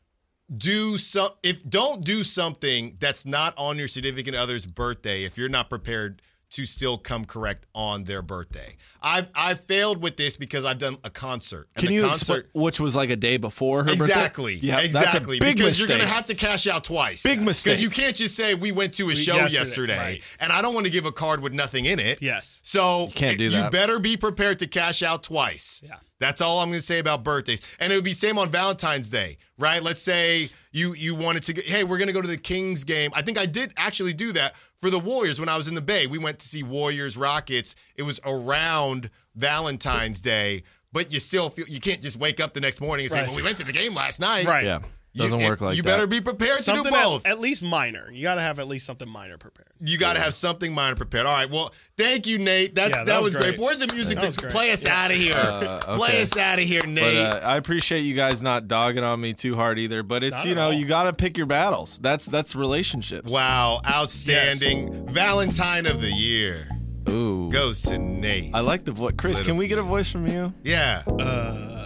[0.56, 5.48] do some if don't do something that's not on your significant other's birthday if you're
[5.48, 8.76] not prepared to still come correct on their birthday.
[9.02, 11.68] I've I've failed with this because I've done a concert.
[11.76, 14.04] And Can the you concert explain which was like a day before her birthday?
[14.04, 14.54] Exactly.
[14.54, 15.38] Yeah, exactly.
[15.38, 15.88] That's big because mistake.
[15.88, 17.22] you're going to have to cash out twice.
[17.22, 17.72] Big mistake.
[17.72, 20.22] Because you can't just say we went to a show yesterday, yesterday, right.
[20.40, 22.20] and I don't want to give a card with nothing in it.
[22.20, 22.60] Yes.
[22.64, 23.64] So You can't do that.
[23.64, 25.82] You better be prepared to cash out twice.
[25.84, 25.96] Yeah.
[26.18, 27.62] That's all I'm going to say about birthdays.
[27.80, 29.82] And it would be same on Valentine's Day, right?
[29.82, 32.84] Let's say you you wanted to go, hey, we're going to go to the Kings
[32.84, 33.10] game.
[33.14, 35.80] I think I did actually do that for the Warriors when I was in the
[35.82, 36.06] Bay.
[36.06, 37.74] We went to see Warriors Rockets.
[37.96, 40.62] It was around Valentine's Day,
[40.92, 43.28] but you still feel you can't just wake up the next morning and say, Right.
[43.28, 44.64] "Well, we went to the game last night." Right.
[44.64, 44.84] Yeah, You-
[45.14, 45.88] doesn't it- work like You that.
[45.88, 47.26] better be prepared to do both.
[47.26, 48.10] at, at least minor.
[48.12, 49.68] You got to have at least something minor prepared.
[49.84, 51.26] you got to have something minor prepared.
[51.26, 51.50] All right.
[51.50, 52.74] Well, thank you, Nate.
[52.76, 53.56] That's, Yeah, that, that was great.
[53.56, 53.60] great.
[53.60, 55.34] Where's the music to play us out of here?
[55.36, 57.34] Uh, Play us out of here, But Nate.
[57.34, 60.02] uh, I appreciate you guys not dogging on me too hard either.
[60.02, 61.98] But it's Not you know you got to pick your battles.
[61.98, 63.30] That's that's relationships.
[63.32, 66.68] wow, outstanding Valentine of the year
[67.08, 68.54] Ooh, goes to Nate.
[68.54, 69.14] I like the voice.
[69.18, 70.52] Chris, Little can we get a voice from you?
[70.62, 71.02] yeah.
[71.08, 71.76] Uh,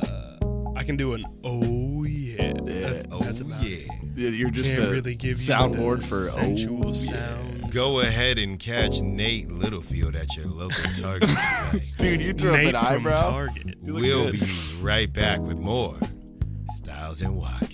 [0.76, 1.93] I can do an yeah.
[2.94, 3.78] That's, that's oh about yeah.
[4.14, 7.72] Yeah, You're just Can't a really give you soundboard the for sensual oh, sound.
[7.72, 11.82] Go ahead and catch Nate Littlefield at your local Target tonight.
[11.98, 13.16] Dude, you threw Nate up an from eyebrow.
[13.16, 13.76] Target.
[13.82, 14.32] we'll good.
[14.32, 14.46] be
[14.80, 15.98] right back with more
[16.66, 17.73] Stiles and Watkins.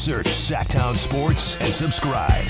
[0.00, 2.46] Search Sactown Sports and subscribe.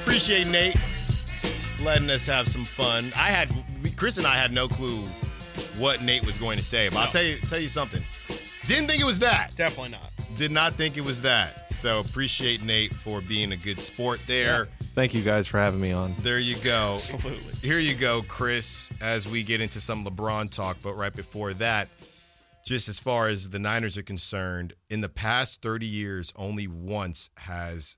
[0.00, 0.76] Appreciate Nate
[1.84, 3.12] letting us have some fun.
[3.14, 3.52] I had
[3.94, 5.04] Chris and I had no clue
[5.78, 8.02] what Nate was going to say, but I'll tell you tell you something.
[8.66, 9.52] Didn't think it was that.
[9.54, 10.10] Definitely not.
[10.36, 11.70] Did not think it was that.
[11.70, 14.66] So appreciate Nate for being a good sport there.
[14.96, 16.16] Thank you guys for having me on.
[16.22, 16.94] There you go.
[16.94, 17.54] Absolutely.
[17.62, 20.78] Here you go, Chris, as we get into some LeBron talk.
[20.82, 21.86] But right before that,
[22.68, 27.30] just as far as the Niners are concerned, in the past 30 years, only once
[27.38, 27.96] has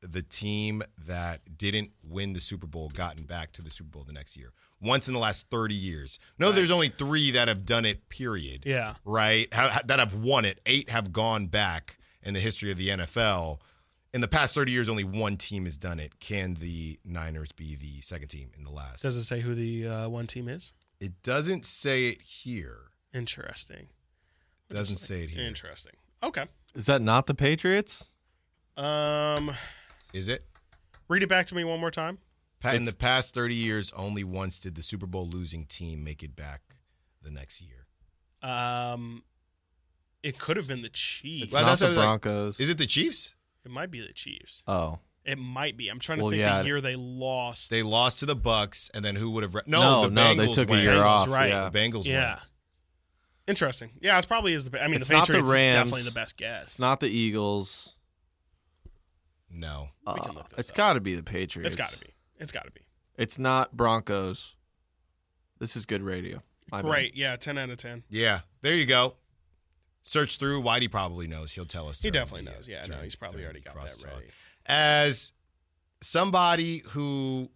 [0.00, 4.12] the team that didn't win the Super Bowl gotten back to the Super Bowl the
[4.12, 4.52] next year.
[4.80, 6.18] Once in the last 30 years.
[6.38, 8.64] No, there's only three that have done it, period.
[8.66, 8.94] Yeah.
[9.04, 9.52] Right?
[9.52, 10.60] Ha- That have won it.
[10.66, 13.60] Eight have gone back in the history of the NFL.
[14.12, 16.20] In the past 30 years, only one team has done it.
[16.20, 19.02] Can the Niners be the second team in the last?
[19.02, 20.72] Does it say who the uh, one team is?
[21.00, 22.78] It doesn't say it here.
[23.12, 23.88] Interesting.
[24.70, 25.42] Doesn't say it here.
[25.46, 25.92] Interesting.
[26.22, 26.46] Okay.
[26.74, 28.12] Is that not the Patriots?
[28.76, 29.50] Um,
[30.12, 30.44] Is it?
[31.08, 32.18] read it back to me one more time.
[32.60, 36.02] Pa- In It's- the past 30 years, only once did the Super Bowl losing team
[36.02, 36.62] make it back
[37.22, 37.86] the next year.
[38.42, 39.22] Um,
[40.22, 41.44] it could have been the Chiefs.
[41.44, 42.60] It's Well, not that's the what I was like, Broncos.
[42.60, 43.34] Is it the Chiefs?
[43.64, 44.62] It might be the Chiefs.
[44.66, 44.98] Oh.
[45.24, 45.88] It might be.
[45.88, 46.60] I'm trying to Well, think yeah.
[46.60, 47.70] the year they lost.
[47.70, 49.54] They lost to the Bucs, and then who would have?
[49.54, 50.82] Re- no, No, the no, Bengals they took a went.
[50.82, 51.28] year Bengals, off.
[51.28, 51.48] right.
[51.48, 51.68] Yeah.
[51.70, 52.04] The Bengals.
[52.06, 52.28] yeah.
[52.34, 52.40] went.
[53.46, 53.90] Interesting.
[54.00, 54.82] Yeah, it probably is the.
[54.82, 56.62] I mean, It's the not the Patriots is definitely the best guess.
[56.64, 57.94] It's not the Eagles.
[59.50, 59.88] No.
[60.06, 60.76] We can Uh, look this it's up.
[60.76, 61.76] got to be the Patriots.
[61.76, 62.12] It's got to be.
[62.38, 62.80] It's got to be.
[63.16, 64.56] It's not Broncos.
[65.58, 66.42] This is good radio.
[66.72, 66.88] My bad.
[66.88, 67.14] Great.
[67.16, 68.04] Yeah, 10 out of 10.
[68.10, 68.40] Yeah.
[68.62, 69.14] There you go.
[70.02, 70.62] Search through.
[70.62, 71.52] Whitey probably knows.
[71.52, 72.00] He'll tell us.
[72.02, 72.68] He definitely the, knows.
[72.68, 74.12] Yeah, no, he's probably already the got that crosstalk.
[74.14, 74.26] ready.
[74.66, 75.32] As
[76.02, 77.50] somebody who,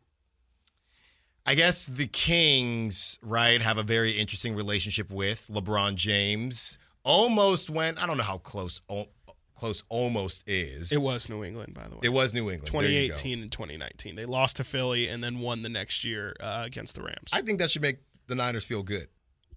[1.49, 6.79] I guess the Kings, right, have a very interesting relationship with LeBron James.
[7.05, 8.03] Almost went.
[8.03, 8.83] I don't know how close.
[8.91, 9.09] al-
[9.57, 10.93] Close almost is.
[10.93, 12.01] It was New England, by the way.
[12.05, 12.73] It was New England.
[12.73, 13.15] There you go.
[13.17, 14.15] 2018 and 2019.
[14.15, 17.31] They lost to Philly and then won the next year uh, against the Rams.
[17.33, 17.97] I think that should make
[18.29, 19.09] the Niners feel good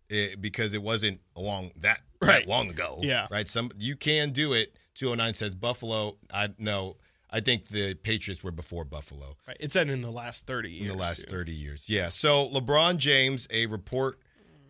[0.10, 2.46] it, because it wasn't along that, Right.
[2.46, 2.98] that long ago.
[3.04, 3.28] Yeah.
[3.30, 3.48] Right.
[3.48, 4.76] Some you can do it.
[4.96, 6.18] 209 says Buffalo.
[6.34, 6.96] I no.
[7.32, 9.58] I think the Patriots were before Buffalo right.
[9.60, 10.94] It said in the last 30 in years.
[10.94, 11.32] the last too.
[11.32, 11.90] 30 years.
[11.90, 12.10] Yeah.
[12.10, 14.20] So LeBron James, a report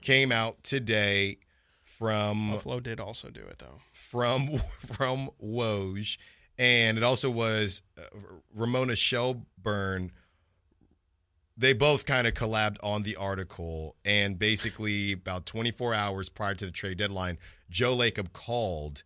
[0.02, 1.38] came out today
[1.84, 3.80] from Buffalo did also do it, though.
[3.94, 6.18] from from Woj,
[6.58, 8.02] and it also was uh,
[8.56, 10.12] Ramona Shelburne.
[11.58, 16.66] They both kind of collabed on the article, and basically about 24 hours prior to
[16.66, 17.38] the trade deadline,
[17.70, 19.04] Joe Lacob called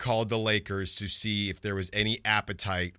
[0.00, 2.94] called the Lakers to see if there was any appetite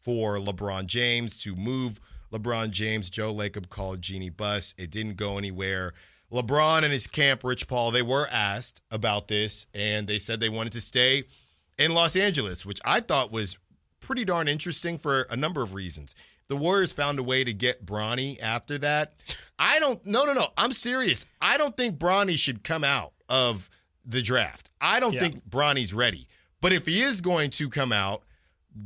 [0.00, 2.00] for LeBron James to move
[2.32, 3.10] LeBron James.
[3.10, 4.74] Joe Lacob called Jeannie Buss.
[4.78, 5.92] It didn't go anywhere.
[6.32, 10.48] LeBron and his camp, Rich Paul, they were asked about this, and they said they
[10.48, 11.24] wanted to stay
[11.78, 13.58] in Los Angeles, which I thought was
[14.00, 16.14] pretty darn interesting for a number of reasons.
[16.48, 19.14] The Warriors found a way to get Bronny after that.
[19.58, 20.48] I don't, no, no, no.
[20.56, 21.24] I'm serious.
[21.40, 23.70] I don't think Bronny should come out of
[24.04, 24.70] the draft.
[24.80, 25.20] I don't Yeah.
[25.20, 26.26] think Bronny's ready.
[26.64, 28.22] But if he is going to come out,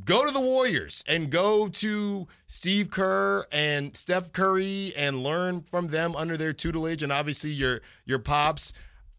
[0.05, 5.87] go to the Warriors and go to Steve Kerr and Steph Curry and learn from
[5.87, 8.73] them under their tutelage and obviously your your pops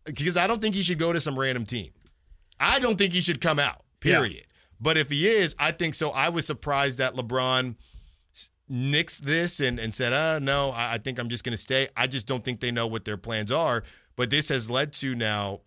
[0.04, 1.92] because I don't think he should go to some random team.
[2.60, 3.86] I don't think he should come out.
[4.04, 4.18] Yeah.
[4.18, 4.44] Period.
[4.82, 6.10] But if he is, I think so.
[6.10, 7.78] I was surprised that LeBron
[8.70, 11.88] nixed this and, and said, uh, no, I, I think I'm just going to stay.
[11.96, 13.84] I just don't think they know what their plans are.
[14.18, 15.62] But this has led to now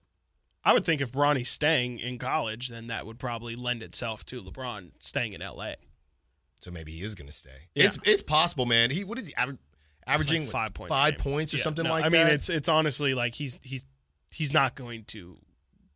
[0.65, 4.41] I would think if Bronny's staying in college, then that would probably lend itself to
[4.43, 5.73] LeBron staying in LA.
[6.61, 7.69] So maybe he is going to stay.
[7.75, 7.87] Yeah.
[7.87, 8.91] It's it's possible, man.
[8.91, 9.61] He what is he aver- It's
[10.07, 11.33] like averaging five points, five game.
[11.33, 12.21] points or Yeah, something no, like I that?
[12.21, 13.85] I mean, it's it's honestly like he's he's
[14.33, 15.37] he's not going to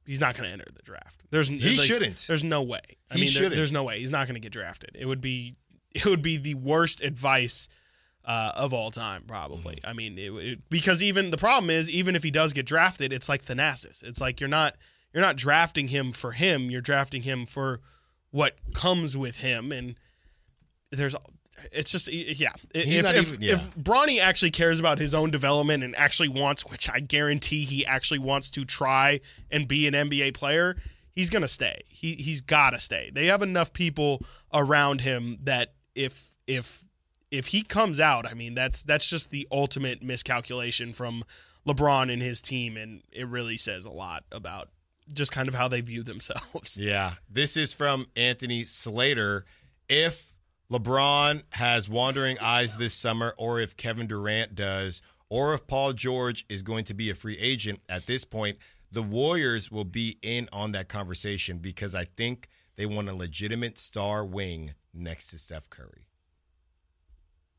[0.05, 1.23] he's not going to enter the draft.
[1.31, 2.25] There's He like, shouldn't.
[2.27, 2.81] There's no way.
[3.11, 4.91] I He mean, there- there's no way he's not going to get drafted.
[4.99, 5.55] It would be
[5.95, 7.69] it would be the worst advice
[8.27, 9.77] uh, of all time, probably.
[9.77, 9.89] Mm-hmm.
[9.89, 13.13] I mean, it, it, because even the problem is, even if he does get drafted,
[13.13, 14.03] it's like Thanasis.
[14.03, 14.75] It's like you're not
[15.15, 16.71] you're not drafting him for him.
[16.71, 17.81] You're drafting him for
[18.31, 19.95] what comes with him, and
[20.91, 21.15] there's
[21.73, 22.51] it's just yeah.
[22.75, 23.53] He's If, if, even- yeah.
[23.55, 27.87] if Bronny actually cares about his own development and actually wants, which I guarantee he
[27.87, 30.77] actually wants to try and be an NBA player,
[31.13, 31.83] he's gonna stay.
[31.89, 33.11] He he's gotta stay.
[33.15, 36.86] They have enough people around him that if if
[37.37, 41.23] if he comes out, I mean that's that's just the ultimate miscalculation from
[41.67, 44.69] LeBron and his team, and it really says a lot about
[45.13, 46.77] just kind of how they view themselves.
[46.81, 47.13] Yeah.
[47.29, 49.45] This is from Anthony Slater.
[49.89, 50.35] If
[50.71, 56.45] LeBron has wandering eyes this summer, or if Kevin Durant does, or if Paul George
[56.49, 58.59] is going to be a free agent at this point,
[58.91, 63.79] the Warriors will be in on that conversation because I think they want a legitimate
[63.79, 66.06] star wing next to Steph Curry.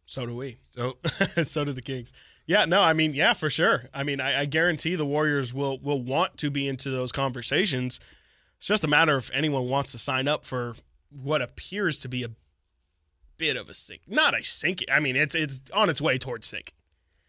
[0.08, 0.58] So do we.
[0.72, 0.98] So
[1.44, 2.14] so do the Kings.
[2.48, 3.84] Yeah, no, I mean, yeah, for sure.
[3.94, 8.00] I mean, I, I guarantee the Warriors will will want to be into those conversations.
[8.58, 10.76] It's just a matter if anyone wants to sign up for
[11.22, 12.30] what appears to be a
[13.38, 14.02] bit of a sink.
[14.08, 14.84] Not a sink.
[14.92, 16.72] I mean, it's it's on its way towards sink.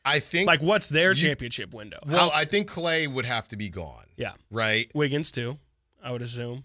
[0.05, 1.99] I think Like, what's their You- championship window?
[2.07, 4.07] well, How- I think Clay would have to be gone.
[4.17, 4.91] yeah, Right?
[4.95, 5.59] Wiggins too.
[6.03, 6.65] I would assume.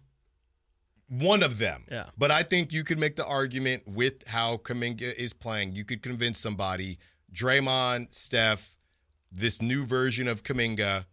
[1.09, 1.83] One of them.
[1.91, 2.05] Yeah.
[2.17, 5.75] But I think you could make the argument with how Kuminga is playing.
[5.75, 6.97] You could convince somebody,
[7.33, 8.77] Draymond, Steph,
[9.31, 11.05] this new version of Kuminga,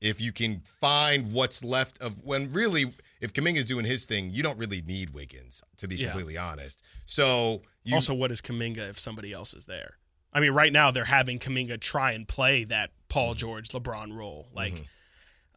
[0.00, 4.42] if you can find what's left of when really, if Kuminga's doing his thing, you
[4.42, 6.06] don't really need Wiggins, to be Yeah.
[6.08, 6.84] completely honest.
[7.06, 9.94] So you also, what is Kuminga if somebody else is there?
[10.32, 13.38] I mean, right now they're having Kuminga try and play that Paul Mm-hmm.
[13.38, 14.48] George LeBron role.
[14.52, 14.84] Like,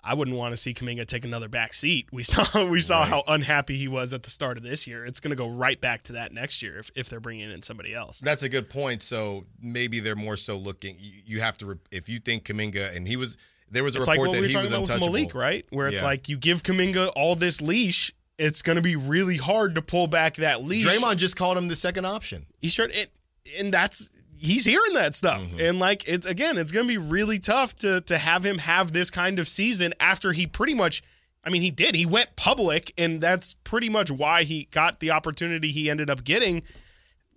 [0.10, 2.08] I wouldn't want to see Kuminga take another back seat.
[2.12, 5.06] We saw we saw how unhappy he was at the start of this year.
[5.06, 7.62] It's going to go right back to that next year if, if they're bringing in
[7.62, 8.20] somebody else.
[8.20, 9.04] That's a good point.
[9.04, 10.96] So maybe they're more so looking.
[11.00, 13.38] You, have to, if you think Kuminga, and he was,
[13.70, 15.08] there was a It's like report we that were he was untouchable.
[15.12, 15.64] Malik, right?
[15.70, 16.08] Where it's Yeah.
[16.08, 20.08] like you give Kuminga all this leash, it's going to be really hard to pull
[20.08, 20.88] back that leash.
[20.88, 22.48] Draymond just called him the second option.
[22.60, 23.12] he sure it,
[23.60, 25.60] and that's he's hearing that stuff Mm-hmm.
[25.60, 28.92] and like it's again it's going to be really tough to to have him have
[28.92, 31.02] this kind of season after he pretty much
[31.44, 35.12] I mean he did he went public and that's pretty much why he got the
[35.12, 36.64] opportunity he ended up getting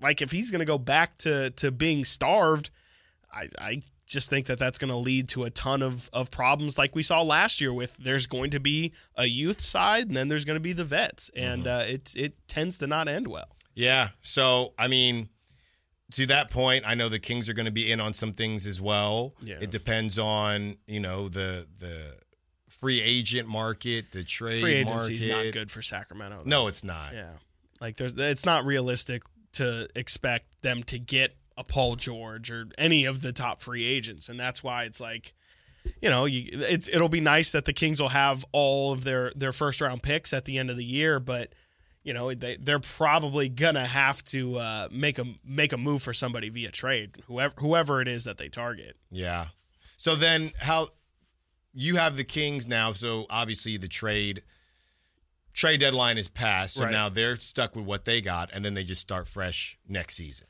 [0.00, 2.70] like if he's going to go back to to being starved
[3.32, 6.76] I I just think that that's going to lead to a ton of of problems
[6.78, 10.28] like we saw last year with there's going to be a youth side and then
[10.28, 11.80] there's going to be the vets and Mm-hmm.
[11.80, 14.10] uh, it's it tends to not end well Yeah.
[14.20, 15.28] So, I mean,
[16.12, 18.66] to that point, I know the Kings are going to be in on some things
[18.66, 19.34] as well.
[19.42, 19.56] Yeah.
[19.60, 22.16] It depends on, you know, the the
[22.68, 26.38] free agent market, the trade free agency is not good for Sacramento.
[26.38, 26.50] though.
[26.50, 27.14] No, it's not.
[27.14, 27.30] Yeah.
[27.80, 29.22] Like there's it's not realistic
[29.54, 34.28] to expect them to get a Paul George or any of the top free agents
[34.28, 35.34] and that's why it's like
[36.00, 39.32] you know, you, it's it'll be nice that the Kings will have all of their
[39.34, 41.52] their first round picks at the end of the year, but
[42.04, 46.12] you know they they're probably gonna have to uh, make a make a move for
[46.12, 48.96] somebody via trade, whoever whoever it is that they target.
[49.10, 49.46] Yeah.
[49.96, 50.88] So then how
[51.72, 54.42] you have the Kings now, so obviously the trade
[55.52, 56.74] trade deadline is passed.
[56.74, 56.90] So Right.
[56.90, 60.48] now they're stuck with what they got and then they just start fresh next season.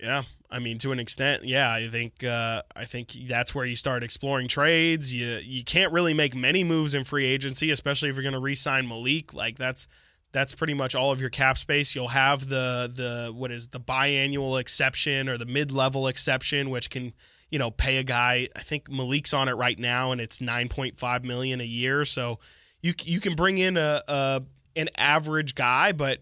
[0.00, 1.72] Yeah, I mean, to an extent, yeah.
[1.72, 5.14] I think uh, I think that's where you start exploring trades.
[5.14, 8.40] You you can't really make many moves in free agency, especially if you're going to
[8.40, 9.32] re-sign Malik.
[9.32, 9.86] Like that's
[10.34, 11.94] that's pretty much all of your cap space.
[11.94, 17.14] You'll have the the what is the biannual exception or the mid-level exception, which can
[17.50, 18.48] you know pay a guy.
[18.54, 22.04] I think Malik's on it right now, and it's nine point five million a year.
[22.04, 22.40] So
[22.82, 24.42] you you can bring in a, a
[24.74, 26.18] an average guy, but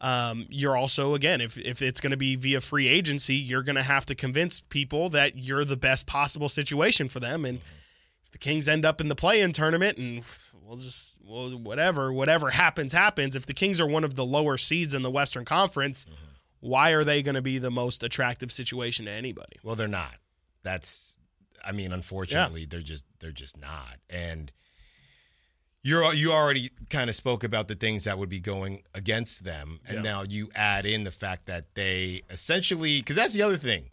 [0.00, 3.76] um, you're also again if, if it's going to be via free agency you're going
[3.76, 7.58] to have to convince people that you're the best possible situation for them and
[8.24, 10.22] if the kings end up in the play-in tournament and
[10.64, 14.56] we'll just well whatever whatever happens happens if the kings are one of the lower
[14.58, 16.06] seeds in the western conference
[16.60, 20.16] why are they going to be the most attractive situation to anybody Well, they're not.
[20.62, 21.16] That's,
[21.64, 23.96] I mean, unfortunately, they're just they're just not.
[24.10, 24.52] And
[25.82, 29.80] you're you already kind of spoke about the things that would be going against them,
[29.86, 30.02] and Yeah.
[30.02, 33.90] now you add in the fact that they essentially because that's the other thing.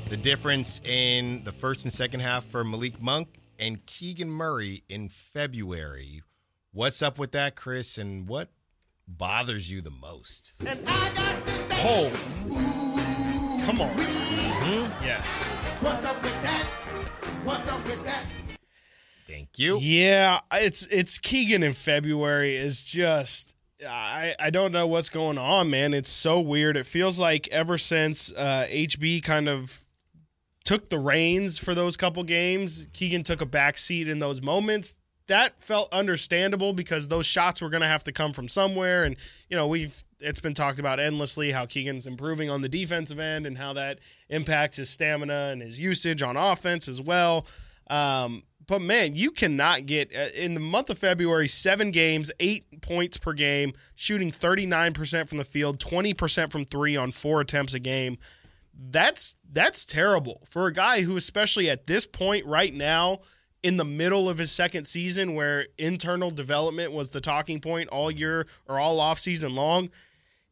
[0.10, 5.08] The difference in the first and second half for Malik Monk and Keegan Murray in
[5.08, 6.24] February.
[6.74, 7.98] What's up with that, Chris?
[7.98, 8.50] And what
[9.08, 10.52] bothers you the most?
[11.86, 12.12] Oh,
[13.66, 14.41] come on.
[14.72, 15.50] Yes.
[15.82, 16.66] What's up with that?
[17.44, 18.24] What's up with that?
[19.28, 19.78] Thank you.
[19.80, 25.70] Yeah, it's it's Keegan in February is just I I don't know what's going on,
[25.70, 25.94] man.
[25.94, 26.78] It's so weird.
[26.78, 29.78] It feels like ever since uh, HB kind of
[30.64, 34.96] took the reins for those couple games, Keegan took a back seat in those moments.
[35.32, 39.16] That felt understandable because those shots were going to have to come from somewhere, and
[39.50, 43.46] you know we've it's been talked about endlessly how Keegan's improving on the defensive end
[43.46, 47.48] and how that impacts his stamina and his usage on offense as well.
[47.90, 52.82] Um, but man, you cannot get uh, in the month of February seven games, eight
[52.82, 57.80] points per game, shooting 39% from the field, 20% from three on four attempts a
[57.80, 58.18] game.
[58.78, 63.20] That's that's terrible for a guy who, especially at this point right now,
[63.64, 68.10] in the middle of his second season, where internal development was the talking point all
[68.10, 69.90] year or all off season long.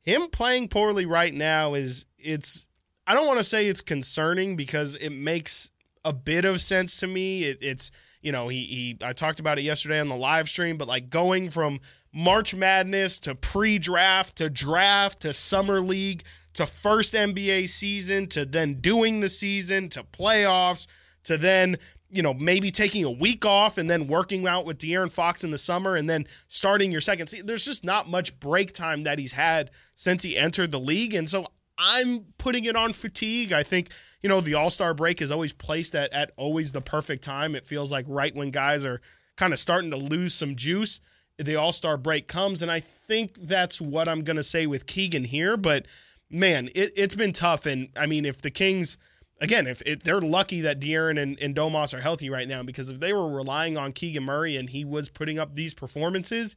[0.02, 2.68] Him playing poorly right now is it's
[3.08, 5.72] I don't want to say it's concerning because it makes
[6.06, 7.44] a bit of sense to me.
[7.44, 7.92] It, it's
[8.22, 11.10] you know he he I talked about it yesterday on the live stream, but like
[11.10, 11.80] going from
[12.14, 18.76] March Madness to pre-draft to draft to summer league to first NBA season to then
[18.76, 20.88] doing the season to playoffs
[21.24, 21.78] to then
[22.12, 25.52] you know maybe taking a week off and then working out with De'Aaron Fox in
[25.52, 27.46] the summer and then starting your second season.
[27.46, 31.28] There's just not much break time that he's had since he entered the league, and
[31.28, 31.48] so
[31.78, 33.54] I'm putting it on fatigue.
[33.54, 33.90] I think
[34.22, 37.56] you know, the All Star break is always placed at, at always the perfect time.
[37.56, 39.02] It feels like right when guys are
[39.38, 41.00] kind of starting to lose some juice,
[41.38, 42.62] the All Star break comes.
[42.62, 45.56] And I think that's what I'm going to say with Keegan here.
[45.56, 45.86] But
[46.30, 47.66] man, it, has been tough.
[47.66, 48.98] And I mean, if the Kings,
[49.42, 52.90] again, if, if they're lucky that De'Aaron and, and Domas are healthy right now, because
[52.90, 56.56] if they were relying on Keegan Murray and he was putting up these performances,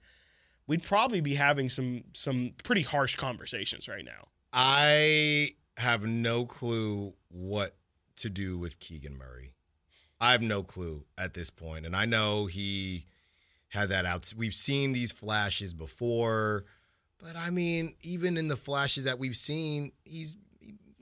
[0.66, 4.28] we'd probably be having some some pretty harsh conversations right now.
[4.52, 7.76] I have no clue what
[8.16, 9.54] to do with Keegan Murray.
[10.20, 13.06] I have no clue at this point, and I know he
[13.68, 14.32] had that out.
[14.36, 16.64] We've seen these flashes before,
[17.18, 20.36] but I mean, even in the flashes that we've seen, he's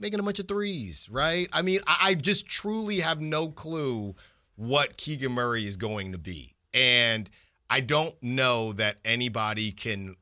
[0.01, 1.49] making a bunch of threes, right?
[1.53, 4.15] I mean, I, I just truly have no clue
[4.57, 7.31] what Keegan Murray is going to be, and
[7.69, 10.17] I don't know that anybody can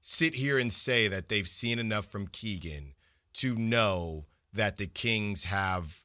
[0.00, 2.94] sit here and say that they've seen enough from Keegan
[3.34, 6.02] to know that the Kings have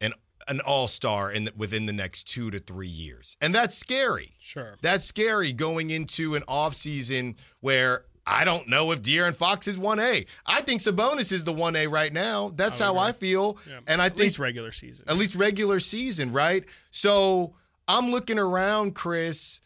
[0.00, 0.12] an
[0.46, 3.36] an all-star in the, within the next 2 to 3 years.
[3.40, 4.32] And that's scary.
[4.38, 4.74] Sure.
[4.82, 10.26] That's scary going into an offseason where I don't know if De'Aaron Fox is 1A.
[10.46, 12.52] I think Sabonis is the 1A right now.
[12.54, 13.02] That's I how agree.
[13.02, 13.58] I feel.
[13.68, 13.80] Yeah.
[13.86, 15.04] And I at think least regular season.
[15.08, 16.64] At least regular season, right?
[16.90, 17.54] So
[17.86, 19.60] I'm looking around, Chris,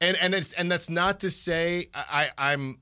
[0.00, 2.78] and and it's and that's not to say I, I I'm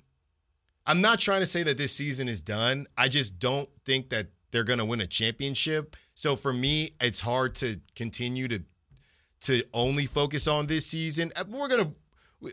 [0.87, 2.87] I'm not trying to say that this season is done.
[2.99, 5.95] I just don't think that they're going to win a championship.
[6.15, 8.63] So for me, it's hard to continue to
[9.43, 11.33] to only focus on this season.
[11.49, 11.93] We're going to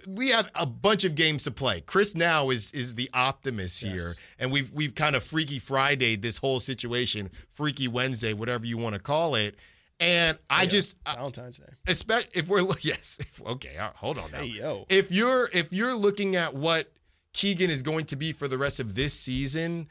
[0.07, 1.81] we have a bunch of games to play.
[1.81, 3.93] Chris now is is the optimist yes.
[3.93, 8.77] here, and we've we've kind of freaky Friday this whole situation, freaky Wednesday, whatever you
[8.77, 9.59] want to call it.
[9.99, 11.73] And I yeah, just Valentine's Day.
[11.87, 14.39] Especially if we're yes, if, okay, hold on now.
[14.39, 14.85] Hey, yo.
[14.89, 16.91] If you're if you're looking at what
[17.33, 19.87] Keegan is going to be for the rest of this season,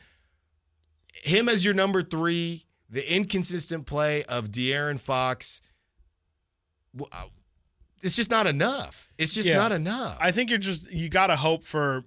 [1.23, 5.61] him as your number three, the inconsistent play of De'Aaron Fox,
[7.01, 7.25] uh,
[8.03, 9.11] it's just not enough.
[9.19, 9.57] It's just yeah.
[9.57, 10.19] not enough.
[10.21, 12.05] I think you're just you got to hope for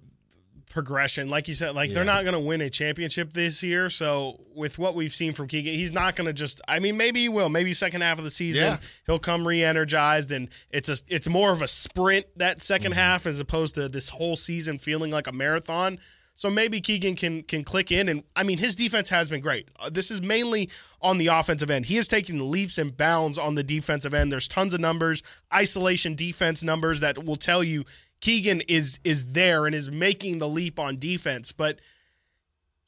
[0.70, 1.28] progression.
[1.28, 1.96] Like you said, like yeah.
[1.96, 3.90] they're not going to win a championship this year.
[3.90, 6.62] So with what we've seen from Keegan, he's not going to just.
[6.66, 7.50] I mean, maybe he will.
[7.50, 8.76] Maybe second half of the season yeah.
[9.04, 12.92] he'll come re-energized, and it's a it's more of a sprint that 2nd mm-hmm.
[12.92, 15.98] half as opposed to this whole season feeling like a marathon.
[16.40, 19.68] So maybe Keegan can can click in, and I mean his defense has been great.
[19.78, 20.70] Uh, this is mainly
[21.02, 21.84] on the offensive end.
[21.84, 24.32] He is taking leaps and bounds on the defensive end.
[24.32, 25.22] There's tons of numbers,
[25.54, 27.84] isolation defense numbers that will tell you
[28.22, 31.52] Keegan is is there and is making the leap on defense.
[31.52, 31.78] But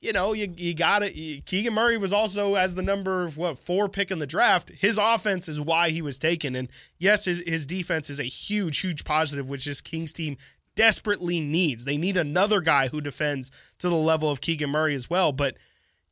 [0.00, 1.44] you know, you you got it.
[1.44, 4.70] Keegan Murray was also as the number what four pick in the draft.
[4.70, 8.80] His offense is why he was taken, and yes, his his defense is a huge
[8.80, 10.38] huge positive, which this Kings team
[10.74, 11.84] desperately needs.
[11.84, 15.54] They need another guy who defends to the level of Keegan Murray as well, but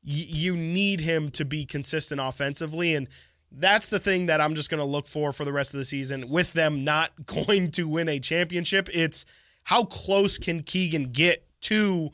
[0.05, 3.09] y- you need him to be consistent offensively and
[3.53, 5.85] that's the thing that I'm just going to look for for the rest of the
[5.85, 8.89] season with them not going to win a championship.
[8.93, 9.25] It's
[9.65, 12.11] how close can Keegan get to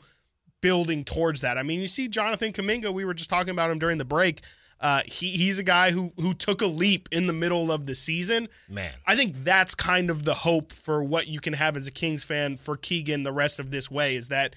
[0.61, 1.57] building towards that?
[1.57, 4.41] I mean, you see Jonathan Kuminga, we were just talking about him during the break.
[4.79, 7.95] Uh, he he's a guy who who took a leap in the middle of the
[7.95, 8.47] season.
[8.69, 8.93] Man.
[9.05, 12.23] I think that's kind of the hope for what you can have as a Kings
[12.23, 14.55] fan for Keegan the rest of this way is that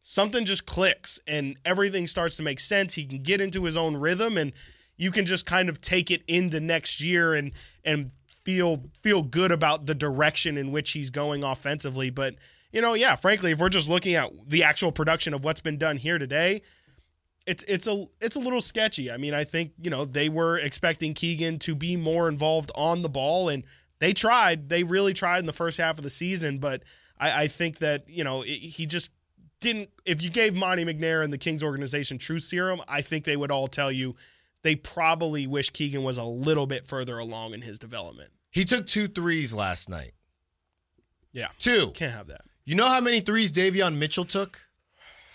[0.00, 2.94] something just clicks and everything starts to make sense.
[2.94, 4.52] He can get into his own rhythm and
[4.96, 7.52] you can just kind of take it into next year and
[7.84, 8.10] and
[8.44, 12.08] feel feel good about the direction in which he's going offensively.
[12.08, 12.36] But
[12.72, 15.78] you know, yeah, frankly, if we're just looking at the actual production of what's been
[15.78, 16.62] done here today,
[17.48, 19.10] it's it's a it's a little sketchy.
[19.10, 23.00] I mean, I think you know they were expecting Keegan to be more involved on
[23.00, 23.64] the ball, and
[24.00, 24.68] they tried.
[24.68, 26.82] They really tried in the first half of the season, but
[27.18, 29.10] I, I think that you know it, he just
[29.60, 29.88] didn't.
[30.04, 33.50] If you gave Monte McNair and the Kings organization true serum, I think they would
[33.50, 34.14] all tell you
[34.62, 38.30] they probably wish Keegan was a little bit further along in his development.
[38.50, 40.12] He took two threes last night.
[41.32, 41.92] Yeah, Two.
[41.94, 42.42] can't have that.
[42.64, 44.67] You know how many threes Davion Mitchell took?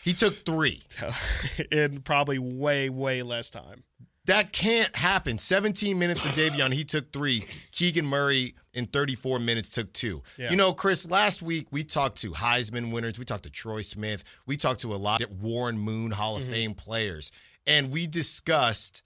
[0.04, 0.82] He took three.
[1.72, 3.84] in probably way way less time.
[4.26, 5.38] That can't happen.
[5.38, 6.72] 17 minutes for Davion.
[6.72, 7.45] He took three.
[7.72, 10.24] Keegan Murray in 34 minutes took two.
[10.38, 10.49] Yeah.
[10.49, 13.20] You know, Chris, last week we talked to Heisman winners.
[13.20, 14.24] We talked to Troy Smith.
[14.45, 16.51] We talked to a lot of Warren Moon Hall of mm-hmm.
[16.51, 17.34] Fame players.
[17.68, 19.04] And we discussed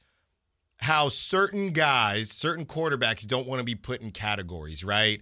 [0.78, 5.22] how certain guys, certain quarterbacks don't want to be put in categories, right?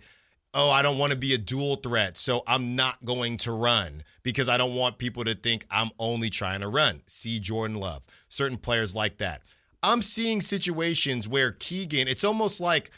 [0.57, 4.03] Oh, I don't want to be a dual threat, so I'm not going to run
[4.23, 7.01] because I don't want people to think I'm only trying to run.
[7.05, 9.41] See Jordan Love, certain players like that.
[9.83, 12.89] I'm seeing situations where Keegan, it's almost like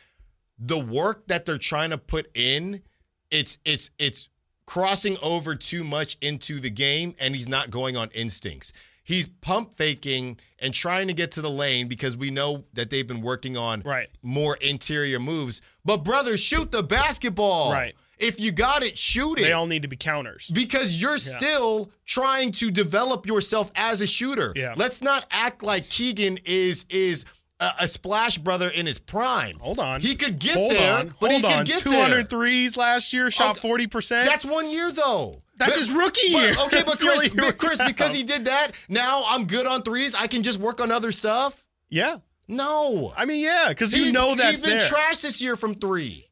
[0.59, 2.83] the work that they're trying to put in,
[3.31, 4.29] it's it's it's
[4.67, 8.71] crossing over too much into the game and he's not going on instincts.
[9.07, 13.07] He's pump faking and trying to get to the lane because we know that they've
[13.07, 14.09] been working on Right.
[14.21, 15.61] more interior moves.
[15.85, 17.71] But brother, shoot the basketball.
[17.71, 17.95] Right.
[18.19, 19.43] If you got it, shoot it.
[19.43, 20.51] They all need to be counters.
[20.53, 24.51] because you're still trying to develop yourself as a shooter.
[24.55, 24.73] Yeah.
[24.75, 27.23] Let's not act like Keegan is is
[27.59, 29.57] a, a splash brother in his prime.
[29.59, 30.01] Hold on.
[30.01, 31.13] He could get Hold there, on.
[31.19, 31.57] but Hold he on.
[31.59, 32.21] could get 200 there.
[32.23, 33.85] threes last year, shot Okay.
[33.85, 34.25] 40%.
[34.25, 35.37] That's one year though.
[35.57, 36.51] That's But- his rookie but- year.
[36.51, 39.81] okay, but That's the Chris, but Chris, because he did that, now I'm good on
[39.81, 40.15] threes.
[40.15, 41.65] I can just work on other stuff.
[41.89, 42.17] yeah.
[42.49, 44.87] No, I mean, yeah, because you know that's he's been there.
[44.87, 46.23] trash this year from three.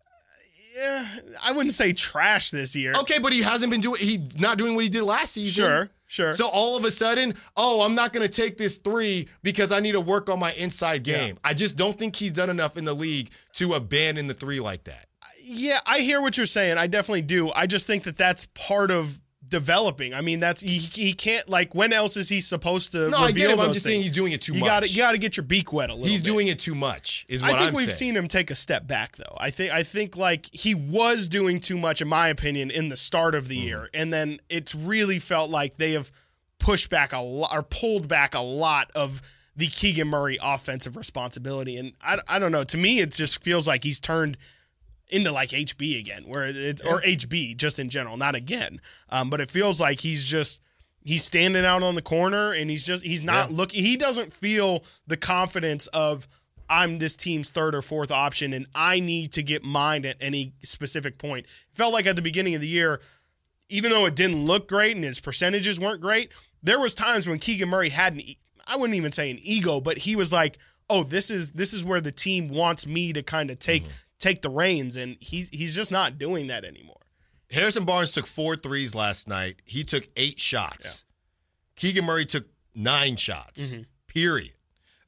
[0.78, 1.06] yeah,
[1.44, 2.94] I wouldn't say trash this year.
[3.02, 4.00] Okay, but he hasn't been doing.
[4.00, 5.66] He's not doing what he did last season.
[5.66, 6.32] Sure, sure.
[6.32, 9.82] So all of a sudden, oh, I'm not going to take this three because I
[9.82, 11.38] need to work on my inside game.
[11.44, 14.86] I just don't think he's done enough in the league to abandon the three like
[14.86, 15.08] that.
[15.46, 16.78] Yeah, I hear what you're saying.
[16.78, 17.52] I definitely do.
[17.54, 20.14] I just think that that's part of developing.
[20.14, 23.32] I mean, that's he, he can't like when else is he supposed to No, i
[23.32, 24.68] get him i'm just saying he's doing it too you much.
[24.68, 26.08] Got to you got to get your beak wet a little.
[26.08, 26.32] He's bit.
[26.32, 27.28] doing it too much.
[27.30, 28.14] Is what I think am we've saying.
[28.14, 29.36] seen him take a step back though.
[29.40, 32.98] I think I think like he was doing too much in my opinion in the
[32.98, 33.68] start of the Mm-hmm.
[33.68, 36.12] year and then it's really felt like they have
[36.58, 39.22] pushed back a lot or pulled back a lot of
[39.56, 43.68] the Keegan Murray offensive responsibility and I, I don't know to me it just feels
[43.68, 44.38] like he's turned
[45.10, 48.80] into like HB again where it's or HB just in general not again
[49.10, 50.62] um, but it feels like he's just
[51.02, 53.56] he's standing out on the corner and he's just he's not Yeah.
[53.58, 56.28] looking he doesn't feel the confidence of
[56.68, 60.54] I'm this team's third or fourth option and I need to get mine at any
[60.64, 61.46] specific point.
[61.46, 63.02] It Felt like at the beginning of the year,
[63.70, 66.32] even though it didn't look great and his percentages weren't great,
[66.64, 68.22] there was times when Keegan Murray had an
[68.66, 70.58] I wouldn't even say an ego, but he was like,
[70.90, 73.84] "Oh, this is this is where the team wants me to kind of take
[74.20, 77.02] take the reins," and he's he's just not doing that anymore.
[77.52, 79.58] Harrison Barnes took four threes last night.
[79.66, 81.06] He took eight shots.
[81.76, 83.74] Keegan Murray took nine shots.
[83.74, 83.82] Mm-hmm.
[84.08, 84.54] Period.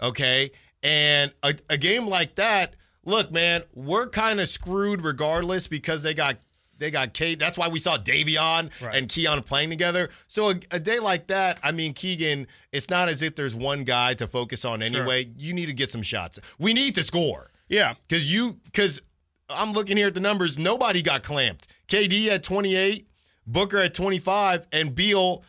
[0.02, 0.52] Okay.
[0.84, 6.14] And a, a game like that, look, man, we're kind of screwed regardless because they
[6.14, 6.38] got
[6.78, 7.40] they got KD.
[7.40, 8.96] That's why we saw Davion Right.
[8.96, 10.10] and Keon playing together.
[10.28, 13.84] So a, a day like that, I mean, Keegan, it's not as if there's one
[13.84, 15.28] guy to focus on anyway.
[15.38, 16.40] You need to get some shots.
[16.60, 17.47] We need to score.
[17.70, 19.02] Yeah, Because you, because
[19.50, 20.58] I'm looking here at the numbers.
[20.58, 21.68] Nobody got clamped.
[21.88, 23.08] KD at 28,
[23.46, 25.44] Booker at 25, and Beal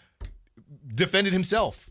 [0.94, 1.88] defended himself.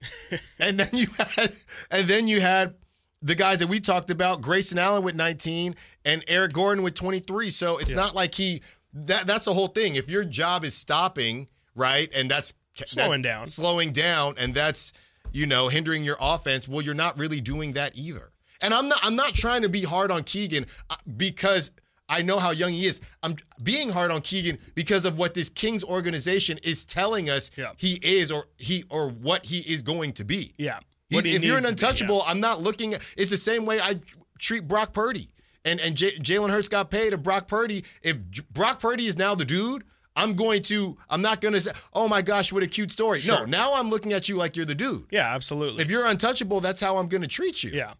[0.60, 1.54] and then you had,
[1.92, 2.76] and then you had
[3.22, 5.76] the guys that we talked about, Grayson Allen with 19
[6.06, 7.50] and Eric Gordon with 23.
[7.50, 8.62] So it's not like he.
[8.94, 9.96] That that's the whole thing.
[9.96, 12.54] If your job is stopping, right, and that's
[12.86, 13.48] Slowing that- down.
[13.48, 14.94] slowing down, and that's
[15.32, 16.68] you know hindering your offense.
[16.68, 18.32] Well, you're not really doing that either.
[18.64, 21.72] And I'm not I'm not trying to be hard on Keegan uh, because
[22.10, 23.02] I know how young he is.
[23.22, 27.72] I'm being hard on Keegan because of what this Kings organization is telling us Yeah.
[27.78, 30.54] he is or he or what he is going to be.
[30.58, 30.80] yeah.
[31.10, 31.88] He's- he if you're an to be, yeah.
[31.90, 32.94] untouchable, I'm not looking.
[32.94, 34.00] At, it's the same way I
[34.40, 35.28] treat Brock Purdy.
[35.66, 37.14] And and J- Jalen Hurts got paid.
[37.14, 39.84] And Brock Purdy, if J- Brock Purdy is now the dude,
[40.16, 40.98] I'm going to.
[41.10, 43.90] I'm not going to say, "Oh my gosh, what a cute story." No, now I'm
[43.90, 45.06] looking at you like you're the dude.
[45.12, 45.84] yeah, absolutely.
[45.84, 47.72] If you're untouchable, that's how I'm going to treat you.
[47.72, 47.94] Yeah.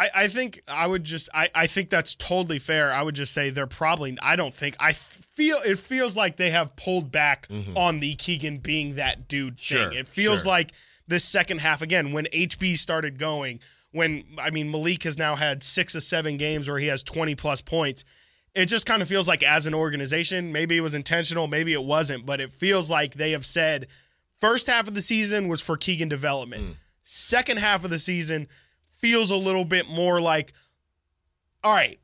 [0.00, 2.90] I, I think I would just I, I think that's totally fair.
[2.90, 6.50] I would just say they're probably I don't think I feel it feels like they
[6.50, 7.76] have pulled back mm-hmm.
[7.76, 9.78] on the Keegan being that dude thing.
[9.78, 10.52] Sure, it feels sure.
[10.52, 10.72] like
[11.06, 13.60] this second half again when HB started going,
[13.92, 17.34] when I mean Malik has now had six or seven games where he has twenty
[17.34, 18.04] plus points.
[18.54, 21.84] It just kind of feels like as an organization, maybe it was intentional, maybe it
[21.84, 23.86] wasn't, but it feels like they have said
[24.40, 26.64] first half of the season was for Keegan development.
[26.64, 26.74] Mm.
[27.02, 28.48] Second half of the season
[29.00, 30.52] feels a little bit more like,
[31.64, 31.98] all right,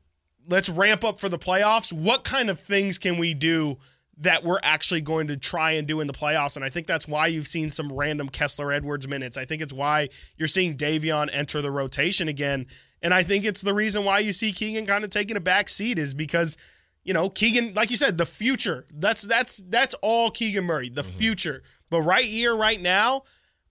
[0.47, 1.93] let's ramp up for the playoffs.
[1.93, 3.77] What kind of things can we do
[4.19, 6.55] that we're actually going to try and do in the playoffs?
[6.55, 9.37] And I think that's why you've seen some random Kessler Edwards minutes.
[9.37, 12.65] I think it's why you're seeing Davion enter the rotation again.
[13.01, 15.69] And I think it's the reason why you see Keegan kind of taking a back
[15.69, 16.57] seat is because
[17.07, 18.85] you know, Keegan, like you said, the future.
[18.93, 21.17] That's that's that's all Keegan Murray, the mm-hmm.
[21.17, 21.63] future.
[21.89, 23.23] But right here, right now,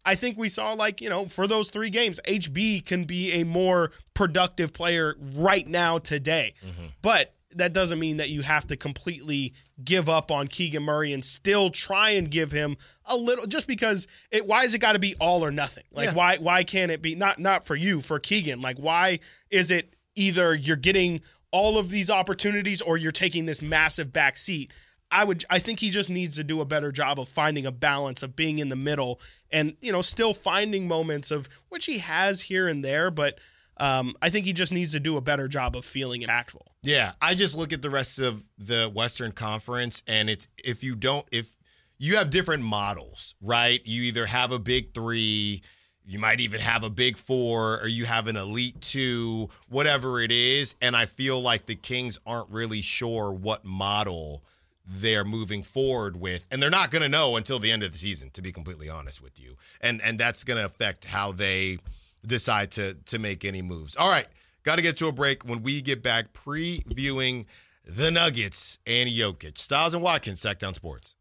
[0.07, 3.45] I think we saw like, you know, for those three games, HB can be a
[3.45, 6.55] more productive player right now today.
[6.65, 6.87] Mm-hmm.
[7.03, 9.53] But that doesn't mean that you have to completely
[9.83, 12.77] give up on Keegan Murray and still try and give him
[13.07, 15.85] a little just because it why is it got to be all or nothing?
[15.91, 16.15] Like Yeah.
[16.15, 18.61] why why can't it be not not for you, for Keegan?
[18.61, 19.19] Like why
[19.51, 24.37] is it either you're getting all of these opportunities or you're taking this massive back
[24.37, 24.71] seat?
[25.11, 27.73] I would I think he just needs to do a better job of finding a
[27.73, 31.99] balance of being in the middle and you know still finding moments of which he
[31.99, 33.39] has here and there, but
[33.79, 36.63] um, I think he just needs to do a better job of feeling impactful.
[36.83, 40.97] Yeah, I just look at the rest of the Western Conference, and it's if you
[40.97, 41.55] don't, if
[41.99, 43.81] you have different models, right?
[43.85, 45.63] You either have a big three,
[46.07, 50.33] you might even have a big four, or you have an elite two, whatever it
[50.33, 50.75] is.
[50.81, 54.43] And I feel like the Kings aren't really sure what model
[54.87, 57.99] they're moving forward with and they're not going to know until the end of the
[57.99, 59.57] season to be completely honest with you.
[59.81, 61.79] And and that's going to affect how they
[62.25, 63.97] decide to to make any moves.
[63.97, 64.27] All right
[64.67, 65.45] got to get to a break.
[65.45, 67.47] When we get back previewing
[67.87, 69.57] the nuggets and Jokic.
[69.57, 71.15] Stiles and watkins Sactown sports